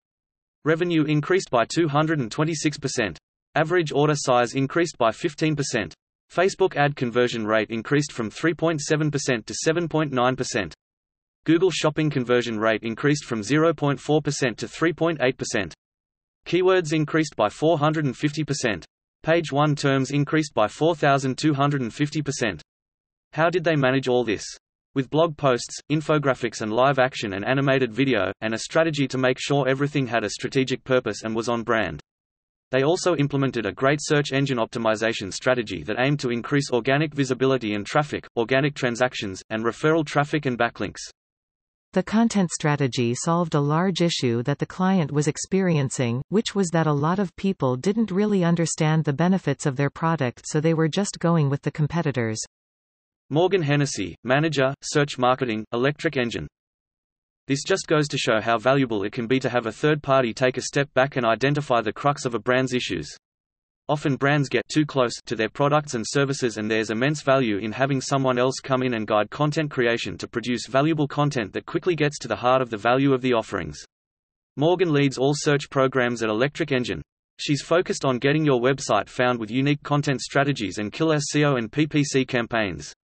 [0.66, 3.16] Revenue increased by 226%.
[3.56, 5.92] Average order size increased by 15%.
[6.32, 10.72] Facebook ad conversion rate increased from 3.7% to 7.9%.
[11.44, 15.72] Google Shopping conversion rate increased from 0.4% to 3.8%.
[16.46, 18.84] Keywords increased by 450%.
[19.24, 22.60] Page 1 terms increased by 4,250%.
[23.32, 24.44] How did they manage all this?
[24.94, 29.38] With blog posts, infographics and live action and animated video, and a strategy to make
[29.40, 32.00] sure everything had a strategic purpose and was on brand.
[32.70, 37.74] They also implemented a great search engine optimization strategy that aimed to increase organic visibility
[37.74, 41.00] and traffic, organic transactions, and referral traffic and backlinks.
[41.92, 46.86] The content strategy solved a large issue that the client was experiencing, which was that
[46.86, 50.86] a lot of people didn't really understand the benefits of their product so they were
[50.86, 52.38] just going with the competitors.
[53.28, 56.46] Morgan Hennessy, Manager, Search Marketing, Electric Enjin
[57.50, 60.32] this just goes to show how valuable it can be to have a third party
[60.32, 63.12] take a step back and identify the crux of a brand's issues.
[63.88, 67.72] Often brands get too close to their products and services and there's immense value in
[67.72, 71.96] having someone else come in and guide content creation to produce valuable content that quickly
[71.96, 73.84] gets to the heart of the value of the offerings.
[74.56, 77.00] Morgan leads all search programs at Electric Enjin.
[77.40, 81.68] She's focused on getting your website found with unique content strategies and killer SEO and
[81.68, 82.94] PPC campaigns.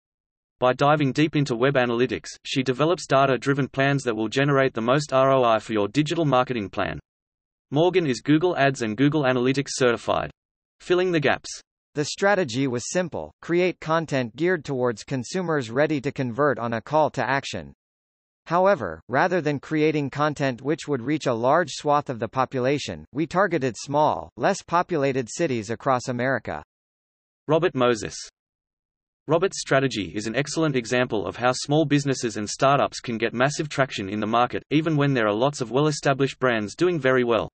[0.59, 5.13] By diving deep into web analytics, she develops data-driven plans that will generate the most
[5.13, 6.99] ROI for your digital marketing plan.
[7.71, 10.31] Morgan is Google Ads and Google Analytics certified.
[10.81, 11.61] Filling the gaps.
[11.93, 17.11] The strategy was simple, create content geared towards consumers ready to convert on a call
[17.11, 17.75] to action.
[18.47, 23.27] However, rather than creating content which would reach a large swath of the population, we
[23.27, 26.63] targeted small, less populated cities across America.
[27.47, 28.17] Robert Moses
[29.29, 33.69] Robert's strategy is an excellent example of how small businesses and startups can get massive
[33.69, 37.51] traction in the market, even when there are lots of well-established brands doing very well.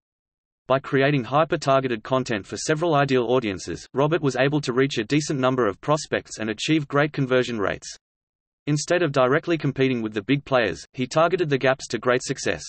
[0.67, 5.39] By creating hyper-targeted content for several ideal audiences, Robert was able to reach a decent
[5.39, 7.87] number of prospects and achieve great conversion rates.
[8.67, 12.63] Instead of directly competing with the big players, he targeted the gaps to great success.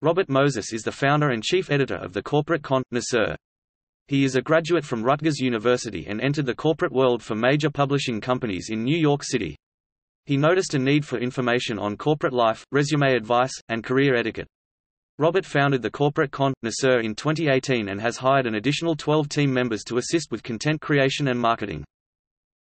[0.00, 3.36] Robert Moses is the founder and chief editor of the corporate connoisseur.
[4.06, 8.20] He is a graduate from Rutgers University and entered the corporate world for major publishing
[8.20, 9.56] companies in New York City.
[10.26, 14.46] He noticed a need for information on corporate life, resume advice, and career etiquette.
[15.18, 19.52] Robert founded the corporate Con, connoisseur in 2018 and has hired an additional 12 team
[19.52, 21.82] members to assist with content creation and marketing.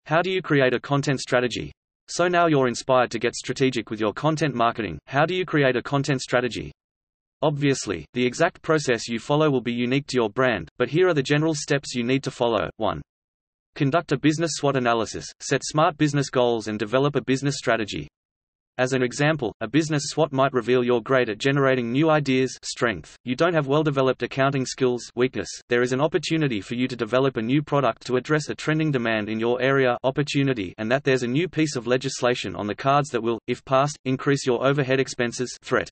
[0.05, 1.73] How do you create a content strategy?
[2.07, 4.99] So now you're inspired to get strategic with your content marketing.
[5.07, 6.71] How do you create a content strategy?
[7.43, 11.13] Obviously, the exact process you follow will be unique to your brand, but here are
[11.13, 12.69] the general steps you need to follow.
[12.77, 13.01] 1.
[13.75, 18.07] Conduct a business SWOT analysis, set smart business goals and develop a business strategy.
[18.77, 23.17] As an example, a business SWOT might reveal you're great at generating new ideas strength.
[23.25, 25.49] You don't have well-developed accounting skills weakness.
[25.67, 28.89] There is an opportunity for you to develop a new product to address a trending
[28.89, 32.73] demand in your area opportunity and that there's a new piece of legislation on the
[32.73, 35.89] cards that will, if passed, increase your overhead expenses threat.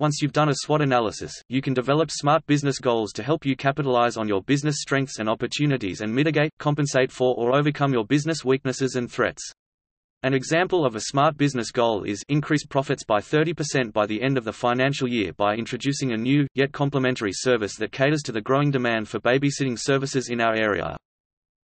[0.00, 3.54] Once you've done a SWOT analysis, you can develop smart business goals to help you
[3.54, 8.42] capitalize on your business strengths and opportunities and mitigate, compensate for or overcome your business
[8.42, 9.42] weaknesses and threats.
[10.22, 14.38] An example of a smart business goal is increase profits by 30% by the end
[14.38, 18.40] of the financial year by introducing a new, yet complementary service that caters to the
[18.40, 20.96] growing demand for babysitting services in our area.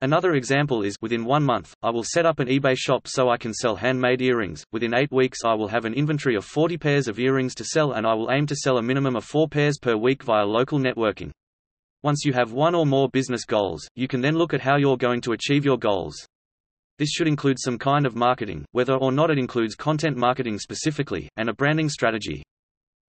[0.04, 3.38] Another example is within one month, I will set up an eBay shop so I
[3.38, 4.62] can sell handmade earrings.
[4.70, 7.92] Within eight weeks, I will have an inventory of 40 pairs of earrings to sell,
[7.92, 10.78] and I will aim to sell a minimum of four pairs per week via local
[10.78, 11.30] networking.
[12.02, 14.98] Once you have one or more business goals, you can then look at how you're
[14.98, 16.14] going to achieve your goals.
[16.98, 21.30] This should include some kind of marketing, whether or not it includes content marketing specifically,
[21.38, 22.42] and a branding strategy.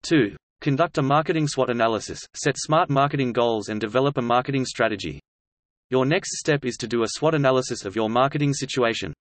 [0.03, 0.35] 2.
[0.61, 5.19] Conduct a marketing SWOT analysis, set smart marketing goals and develop a marketing strategy.
[5.89, 9.13] Your next step is to do a SWOT analysis of your marketing situation.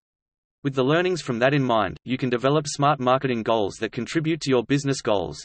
[0.63, 4.41] With the learnings from that in mind, you can develop smart marketing goals that contribute
[4.43, 5.45] to your business goals.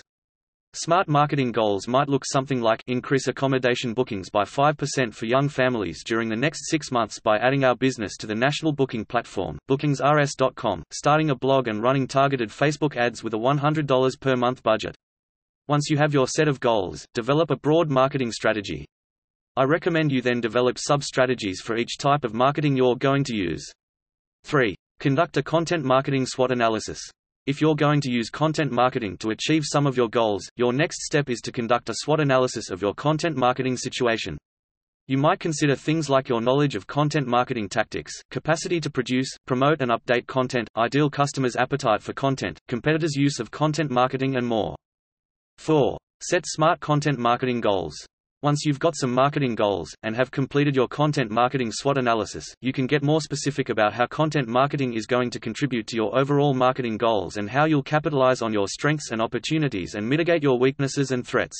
[0.73, 6.03] Smart marketing goals might look something like increase accommodation bookings by 5% for young families
[6.03, 10.83] during the next six months by adding our business to the national booking platform, bookingsrs.com,
[10.91, 14.95] starting a blog and running targeted Facebook ads with a $100 per month budget.
[15.67, 18.85] Once you have your set of goals, develop a broad marketing strategy.
[19.57, 23.67] I recommend you then develop sub-strategies for each type of marketing you're going to use.
[24.43, 24.75] 3.
[24.99, 26.99] Conduct a content marketing SWOT analysis.
[27.47, 31.01] If you're going to use content marketing to achieve some of your goals, your next
[31.01, 34.37] step is to conduct a SWOT analysis of your content marketing situation.
[35.07, 39.81] You might consider things like your knowledge of content marketing tactics, capacity to produce, promote
[39.81, 44.75] and update content, ideal customers' appetite for content, competitors' use of content marketing and more.
[45.57, 45.97] 4.
[46.21, 47.97] Set smart content marketing goals.
[48.43, 52.71] Once you've got some marketing goals, and have completed your content marketing SWOT analysis, you
[52.71, 56.53] can get more specific about how content marketing is going to contribute to your overall
[56.53, 61.09] marketing goals and how you'll capitalize on your strengths and opportunities and mitigate your weaknesses
[61.09, 61.57] and threats.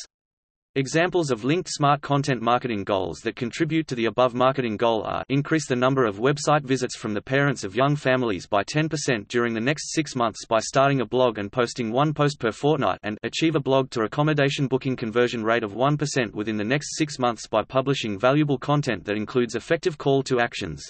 [0.78, 5.24] Examples of linked smart content marketing goals that contribute to the above marketing goal are
[5.28, 9.56] increase the number of website visits from the parents of young families by 10% during
[9.56, 13.18] the next six months by starting a blog and posting one post per fortnight and
[13.24, 17.48] achieve a blog to accommodation booking conversion rate of 1% within the next six months
[17.48, 20.88] by publishing valuable content that includes effective call to actions.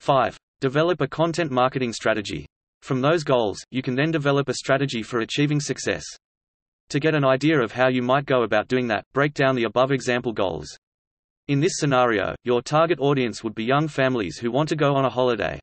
[0.00, 0.36] 5.
[0.60, 2.44] Develop a content marketing strategy.
[2.82, 6.04] From those goals, you can then develop a strategy for achieving success.
[6.90, 9.64] To get an idea of how you might go about doing that, break down the
[9.64, 10.78] above example goals.
[11.48, 15.04] In this scenario, your target audience would be young families who want to go on
[15.04, 15.58] a holiday.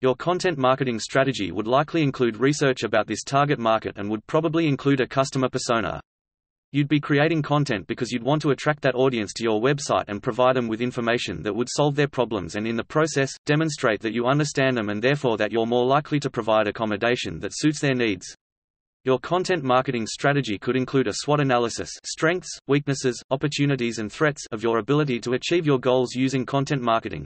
[0.00, 4.66] Your content marketing strategy would likely include research about this target market and would probably
[4.66, 6.00] include a customer persona.
[6.72, 10.22] You'd be creating content because you'd want to attract that audience to your website and
[10.22, 14.14] provide them with information that would solve their problems and in the process, demonstrate that
[14.14, 17.94] you understand them and therefore that you're more likely to provide accommodation that suits their
[17.94, 18.34] needs.
[19.06, 24.64] Your content marketing strategy could include a SWOT analysis strengths, weaknesses, opportunities and threats of
[24.64, 27.24] your ability to achieve your goals using content marketing.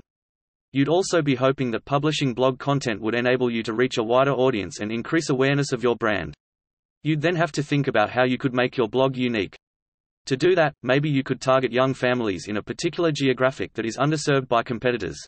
[0.73, 4.33] You'd also be hoping that publishing blog content would enable you to reach a wider
[4.33, 6.35] audience and increase awareness of your brand.
[7.03, 9.57] You'd then have to think about how you could make your blog unique.
[10.27, 13.97] To do that, maybe you could target young families in a particular geographic that is
[13.97, 15.19] underserved by competitors.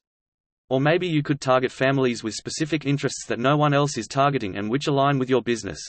[0.69, 4.59] Or maybe you could target families with specific interests that no one else is targeting
[4.59, 5.81] and which align with your business.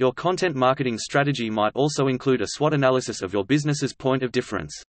[0.00, 4.30] Your content marketing strategy might also include a SWOT analysis of your business's point of
[4.30, 4.80] difference.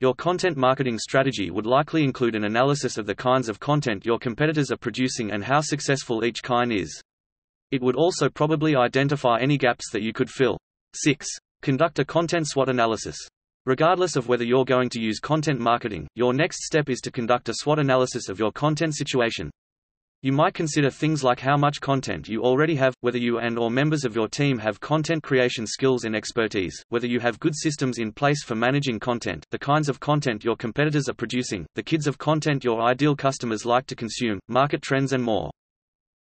[0.00, 4.18] Your content marketing strategy would likely include an analysis of the kinds of content your
[4.18, 7.00] competitors are producing and how successful each kind is.
[7.70, 10.58] It would also probably identify any gaps that you could fill.
[10.92, 11.26] 6.
[11.62, 13.16] Conduct a content SWOT analysis.
[13.64, 17.48] Regardless of whether you're going to use content marketing, your next step is to conduct
[17.48, 19.50] a SWOT analysis of your content situation.
[20.24, 23.70] You might consider things like how much content you already have, whether you and or
[23.70, 27.98] members of your team have content creation skills and expertise, whether you have good systems
[27.98, 32.06] in place for managing content, the kinds of content your competitors are producing, the kids
[32.06, 35.50] of content your ideal customers like to consume, market trends and more.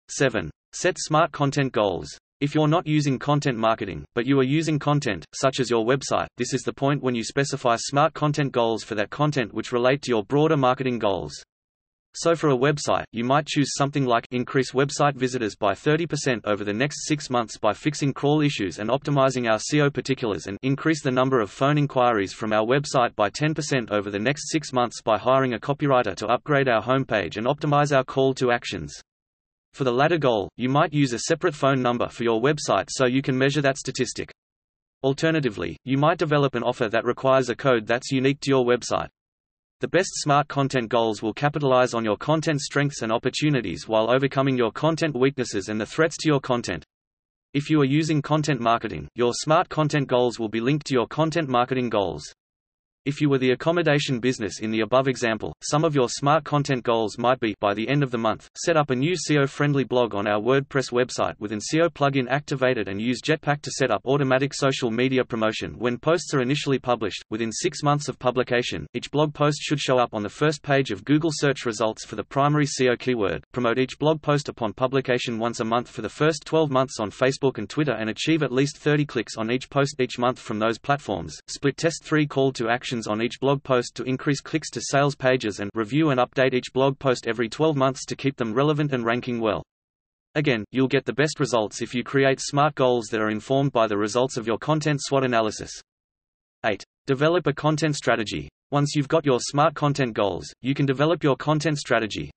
[0.09, 0.49] 7.
[0.73, 2.09] Set smart content goals.
[2.39, 6.25] If you're not using content marketing, but you are using content, such as your website,
[6.37, 10.01] this is the point when you specify smart content goals for that content which relate
[10.01, 11.43] to your broader marketing goals.
[12.13, 16.65] So for a website, you might choose something like increase website visitors by 30% over
[16.65, 21.01] the next six months by fixing crawl issues and optimizing our SEO particulars and increase
[21.01, 25.01] the number of phone inquiries from our website by 10% over the next six months
[25.01, 29.01] by hiring a copywriter to upgrade our homepage and optimize our call to actions.
[29.71, 33.05] For the latter goal, you might use a separate phone number for your website so
[33.05, 34.33] you can measure that statistic.
[35.01, 39.07] Alternatively, you might develop an offer that requires a code that's unique to your website.
[39.81, 44.55] The best smart content goals will capitalize on your content strengths and opportunities while overcoming
[44.55, 46.85] your content weaknesses and the threats to your content.
[47.55, 51.07] If you are using content marketing, your smart content goals will be linked to your
[51.07, 52.31] content marketing goals.
[53.03, 56.83] If you were the accommodation business in the above example, some of your smart content
[56.83, 60.13] goals might be by the end of the month, set up a new SEO-friendly blog
[60.13, 64.03] on our WordPress website with an SEO plugin activated and use Jetpack to set up
[64.05, 67.25] automatic social media promotion when posts are initially published.
[67.31, 70.91] Within 6 months of publication, each blog post should show up on the first page
[70.91, 73.43] of Google search results for the primary SEO keyword.
[73.51, 77.09] Promote each blog post upon publication once a month for the first 12 months on
[77.09, 80.59] Facebook and Twitter and achieve at least 30 clicks on each post each month from
[80.59, 81.35] those platforms.
[81.47, 85.15] Split test 3 call to action on each blog post to increase clicks to sales
[85.15, 88.93] pages and review and update each blog post every 12 months to keep them relevant
[88.93, 89.63] and ranking well.
[90.35, 93.87] Again, you'll get the best results if you create smart goals that are informed by
[93.87, 95.71] the results of your content SWOT analysis.
[96.65, 96.83] 8.
[97.07, 98.47] Develop a content strategy.
[98.71, 102.31] Once you've got your smart content goals, you can develop your content strategy.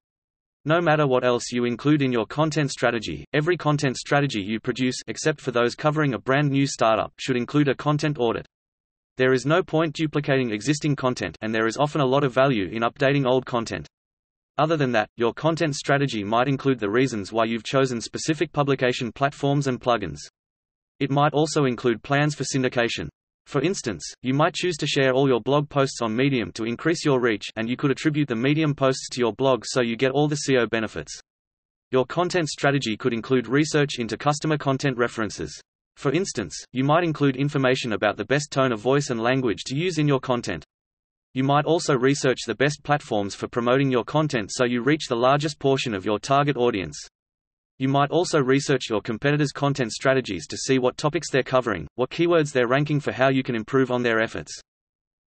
[0.65, 4.97] No matter what else you include in your content strategy, every content strategy you produce
[5.07, 8.47] except for those covering a brand new startup should include a content audit.
[9.17, 12.67] There is no point duplicating existing content and there is often a lot of value
[12.67, 13.87] in updating old content.
[14.59, 19.13] Other than that, your content strategy might include the reasons why you've chosen specific publication
[19.13, 20.19] platforms and plugins.
[20.99, 23.09] It might also include plans for syndication.
[23.47, 27.05] For instance, you might choose to share all your blog posts on Medium to increase
[27.05, 30.11] your reach and you could attribute the Medium posts to your blog so you get
[30.11, 31.21] all the SEO benefits.
[31.93, 35.61] Your content strategy could include research into customer content references.
[35.97, 39.77] For instance, you might include information about the best tone of voice and language to
[39.77, 40.65] use in your content.
[41.33, 45.17] You might also research the best platforms for promoting your content so you reach the
[45.17, 46.97] largest portion of your target audience.
[47.79, 52.11] You might also research your competitors' content strategies to see what topics they're covering, what
[52.11, 54.61] keywords they're ranking for how you can improve on their efforts.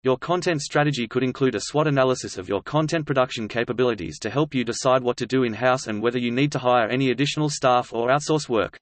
[0.02, 4.54] Your content strategy could include a SWOT analysis of your content production capabilities to help
[4.54, 7.94] you decide what to do in-house and whether you need to hire any additional staff
[7.94, 8.78] or outsource work.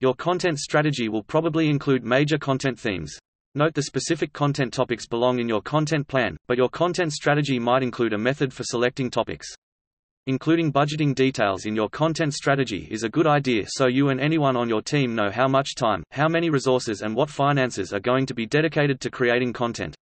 [0.00, 3.18] Your content strategy will probably include major content themes.
[3.56, 7.82] Note the specific content topics belong in your content plan, but your content strategy might
[7.82, 9.52] include a method for selecting topics.
[10.28, 14.56] Including budgeting details in your content strategy is a good idea so you and anyone
[14.56, 18.24] on your team know how much time, how many resources and what finances are going
[18.26, 19.96] to be dedicated to creating content.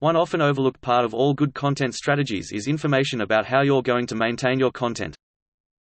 [0.00, 4.06] One often overlooked part of all good content strategies is information about how you're going
[4.08, 5.16] to maintain your content.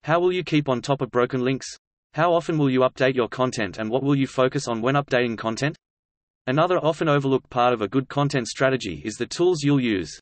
[0.04, 1.80] How will you keep on top of broken links?
[2.14, 5.38] How often will you update your content and what will you focus on when updating
[5.38, 5.78] content?
[6.48, 10.20] Another often overlooked part of a good content strategy is the tools you'll use.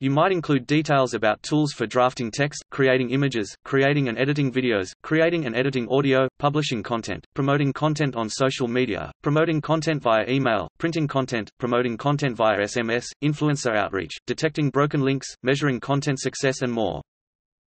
[0.00, 4.92] You might include details about tools for drafting text, creating images, creating and editing videos,
[5.02, 10.68] creating and editing audio, publishing content, promoting content on social media, promoting content via email,
[10.78, 16.72] printing content, promoting content via SMS, influencer outreach, detecting broken links, measuring content success and
[16.72, 17.02] more.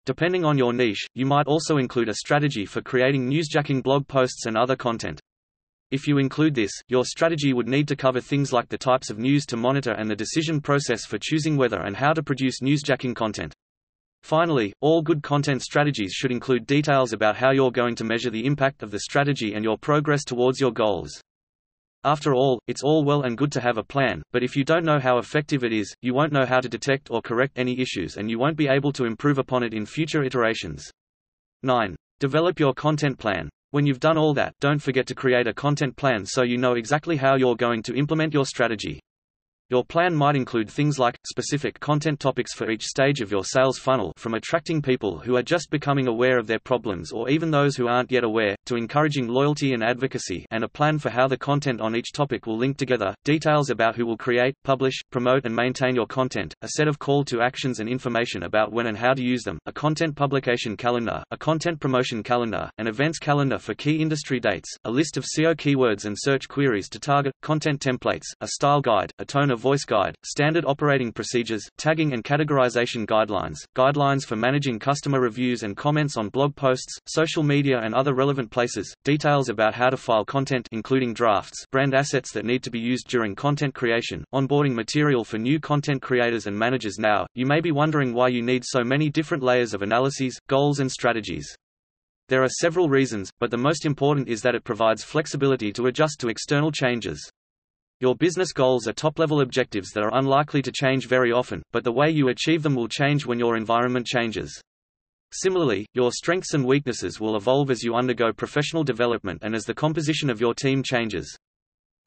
[0.05, 4.47] Depending on your niche, you might also include a strategy for creating newsjacking blog posts
[4.47, 5.21] and other content.
[5.93, 9.19] If you include this, your strategy would need to cover things like the types of
[9.19, 13.15] news to monitor and the decision process for choosing whether and how to produce newsjacking
[13.15, 13.55] content.
[14.25, 18.45] Finally, all good content strategies should include details about how you're going to measure the
[18.45, 21.21] impact of the strategy and your progress towards your goals.
[22.05, 24.85] After all, it's all well and good to have a plan, but if you don't
[24.85, 28.17] know how effective it is, you won't know how to detect or correct any issues
[28.17, 30.91] and you won't be able to improve upon it in future iterations.
[31.63, 31.95] 9.
[32.19, 33.49] Develop your content plan.
[33.71, 36.75] When you've done all that, don't forget to create a content plan so you know
[36.75, 38.99] exactly how you're going to implement your strategy.
[39.73, 43.79] Your plan might include things like, specific content topics for each stage of your sales
[43.79, 47.75] funnel from attracting people who are just becoming aware of their problems or even those
[47.75, 51.39] who aren't yet aware, to encouraging loyalty and advocacy and a plan for how the
[51.39, 55.57] content on each topic will link together, details about who will create, publish, promote and
[55.57, 59.15] maintain your content, a set of call to actions and information about when and how
[59.15, 63.73] to use them, a content publication calendar, a content promotion calendar, an events calendar for
[63.73, 68.27] key industry dates, a list of SEO keywords and search queries to target, content templates,
[68.43, 73.59] a style guide, a tone of voice guide, standard operating procedures, tagging and categorization guidelines,
[73.77, 78.51] guidelines for managing customer reviews and comments on blog posts, social media and other relevant
[78.51, 82.81] places, details about how to file content including drafts, brand assets that need to be
[82.81, 87.25] used during content creation, onboarding material for new content creators and managers now.
[87.35, 90.91] You may be wondering why you need so many different layers of analyses, goals and
[90.91, 91.57] strategies.
[92.29, 96.19] There are several reasons, but the most important is that it provides flexibility to adjust
[96.21, 97.31] to external changes.
[98.03, 101.93] Your business goals are top-level objectives that are unlikely to change very often, but the
[101.93, 104.61] way you achieve them will change when your environment changes.
[105.31, 109.73] Similarly, your strengths and weaknesses will evolve as you undergo professional development and as the
[109.73, 111.39] composition of your team changes.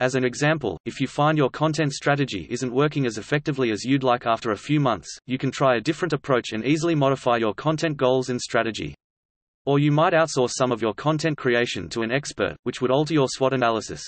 [0.01, 4.03] As an example, if you find your content strategy isn't working as effectively as you'd
[4.03, 7.53] like after a few months, you can try a different approach and easily modify your
[7.53, 8.93] content goals and strategy.
[9.65, 13.13] Or you might outsource some of your content creation to an expert, which would alter
[13.13, 14.03] your SWOT analysis.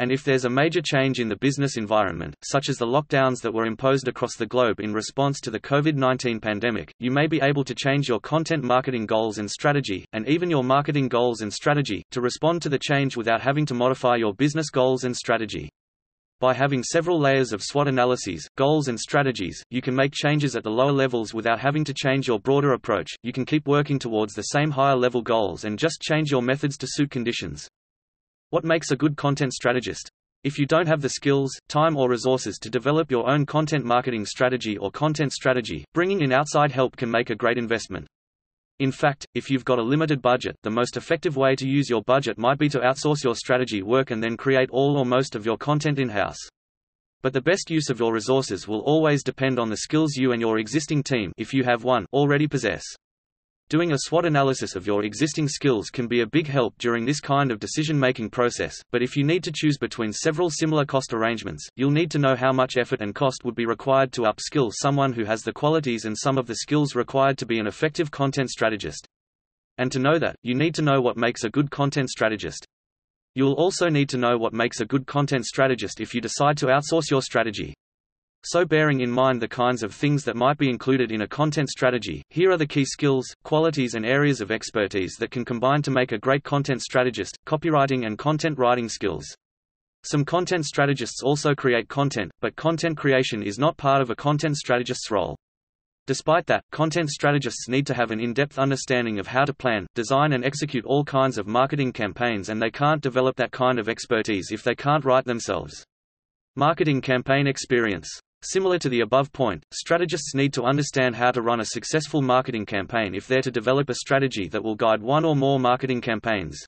[0.00, 3.52] And if there's a major change in the business environment, such as the lockdowns that
[3.52, 7.64] were imposed across the globe in response to the COVID-19 pandemic, you may be able
[7.64, 12.02] to change your content marketing goals and strategy, and even your marketing goals and strategy,
[12.12, 15.68] to respond to the change without having to modify your business goals and strategy.
[16.40, 20.64] By having several layers of SWOT analyses, goals and strategies, you can make changes at
[20.64, 23.10] the lower levels without having to change your broader approach.
[23.22, 26.78] You can keep working towards the same higher level goals and just change your methods
[26.78, 27.68] to suit conditions.
[28.50, 30.10] What makes a good content strategist?
[30.42, 34.26] If you don't have the skills, time or resources to develop your own content marketing
[34.26, 38.08] strategy or content strategy, bringing in outside help can make a great investment.
[38.80, 42.02] In fact, if you've got a limited budget, the most effective way to use your
[42.02, 45.46] budget might be to outsource your strategy work and then create all or most of
[45.46, 46.48] your content in-house.
[47.22, 50.40] But the best use of your resources will always depend on the skills you and
[50.40, 52.82] your existing team if you have one already possess.
[53.70, 57.20] Doing a SWOT analysis of your existing skills can be a big help during this
[57.20, 61.68] kind of decision-making process, but if you need to choose between several similar cost arrangements,
[61.76, 65.12] you'll need to know how much effort and cost would be required to upskill someone
[65.12, 68.50] who has the qualities and some of the skills required to be an effective content
[68.50, 69.06] strategist.
[69.78, 72.66] And to know that, you need to know what makes a good content strategist.
[73.36, 76.66] You'll also need to know what makes a good content strategist if you decide to
[76.66, 77.74] outsource your strategy.
[78.42, 81.68] So bearing in mind the kinds of things that might be included in a content
[81.68, 85.90] strategy, here are the key skills, qualities and areas of expertise that can combine to
[85.90, 89.26] make a great content strategist, copywriting and content writing skills.
[90.04, 94.56] Some content strategists also create content, but content creation is not part of a content
[94.56, 95.36] strategist's role.
[96.06, 100.32] Despite that, content strategists need to have an in-depth understanding of how to plan, design
[100.32, 104.50] and execute all kinds of marketing campaigns and they can't develop that kind of expertise
[104.50, 105.84] if they can't write themselves.
[106.56, 111.60] Marketing campaign experience Similar to the above point, strategists need to understand how to run
[111.60, 115.36] a successful marketing campaign if they're to develop a strategy that will guide one or
[115.36, 116.58] more marketing campaigns.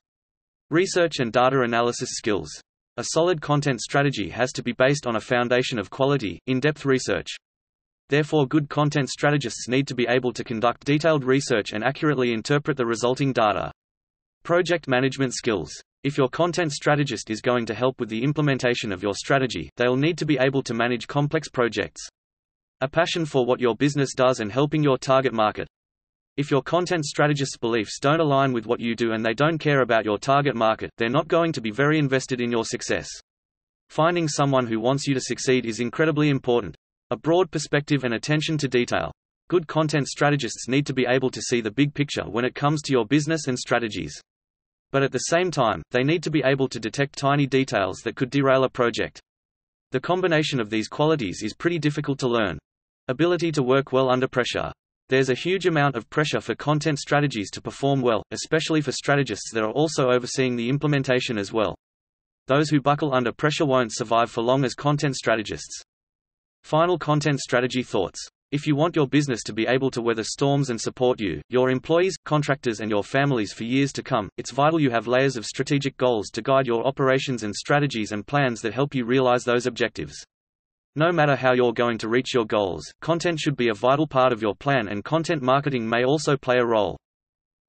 [0.70, 2.50] Research and data analysis skills.
[2.98, 7.28] A solid content strategy has to be based on a foundation of quality, in-depth research.
[8.10, 12.76] Therefore good content strategists need to be able to conduct detailed research and accurately interpret
[12.76, 13.72] the resulting data.
[14.42, 15.72] Project management skills.
[16.04, 19.94] If your content strategist is going to help with the implementation of your strategy, they'll
[19.94, 22.04] need to be able to manage complex projects.
[22.80, 25.68] A passion for what your business does and helping your target market.
[26.36, 29.82] If your content strategist's beliefs don't align with what you do and they don't care
[29.82, 33.08] about your target market, they're not going to be very invested in your success.
[33.88, 36.74] Finding someone who wants you to succeed is incredibly important.
[37.10, 39.12] A broad perspective and attention to detail.
[39.48, 42.82] Good content strategists need to be able to see the big picture when it comes
[42.82, 44.20] to your business and strategies.
[44.92, 48.14] But at the same time, they need to be able to detect tiny details that
[48.14, 49.20] could derail a project.
[49.90, 52.58] The combination of these qualities is pretty difficult to learn.
[53.08, 54.70] Ability to work well under pressure.
[55.08, 59.50] There's a huge amount of pressure for content strategies to perform well, especially for strategists
[59.52, 61.74] that are also overseeing the implementation as well.
[62.46, 65.82] Those who buckle under pressure won't survive for long as content strategists.
[66.64, 68.28] Final content strategy thoughts.
[68.52, 71.70] If you want your business to be able to weather storms and support you, your
[71.70, 75.46] employees, contractors and your families for years to come, it's vital you have layers of
[75.46, 79.64] strategic goals to guide your operations and strategies and plans that help you realize those
[79.64, 80.22] objectives.
[80.96, 84.34] No matter how you're going to reach your goals, content should be a vital part
[84.34, 86.98] of your plan and content marketing may also play a role.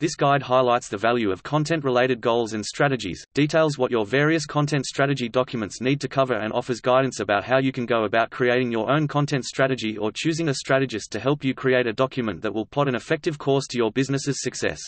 [0.03, 4.85] This guide highlights the value of content-related goals and strategies, details what your various content
[4.85, 8.69] strategy documents need to cover and offers guidance about how you can go about creating
[8.69, 12.53] your own content strategy or choosing a strategist to help you create a document that
[12.53, 14.81] will plot an effective course to your business's success.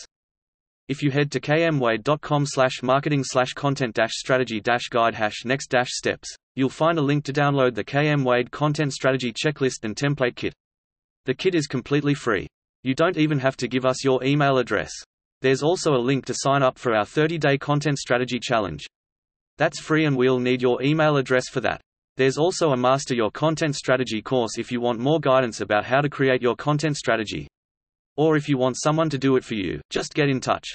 [0.86, 5.68] If you head to kmwade.com slash marketing slash content dash strategy dash guide hash next
[5.68, 9.96] dash steps, you'll find a link to download the KM Wade Content Strategy Checklist and
[9.96, 10.52] Template Kit.
[11.24, 12.48] The kit is completely free.
[12.86, 14.92] You don't even have to give us your email address.
[15.42, 18.86] There's also a link to sign up for our 30-day content strategy challenge.
[19.58, 21.80] That's free and we'll need your email address for that.
[22.16, 26.00] There's also a Master Your Content Strategy course if you want more guidance about how
[26.00, 27.48] to create your content strategy.
[28.16, 30.68] Or if you want someone to do it for you, just get in touch.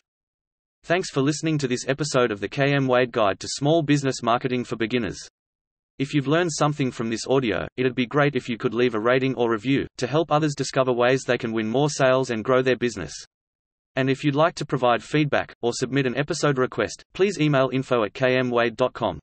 [0.84, 4.66] Thanks for listening to this episode of the KM Wade Guide to Small Business Marketing
[4.66, 5.30] for Beginners.
[6.02, 9.00] If you've learned something from this audio, it'd be great if you could leave a
[9.00, 12.64] rating or review, to help others discover ways they can win more sales and grow
[12.64, 13.14] their business.
[13.96, 18.04] And if you'd like to provide feedback, or submit an episode request, please email info
[18.04, 19.20] at kmwade.com.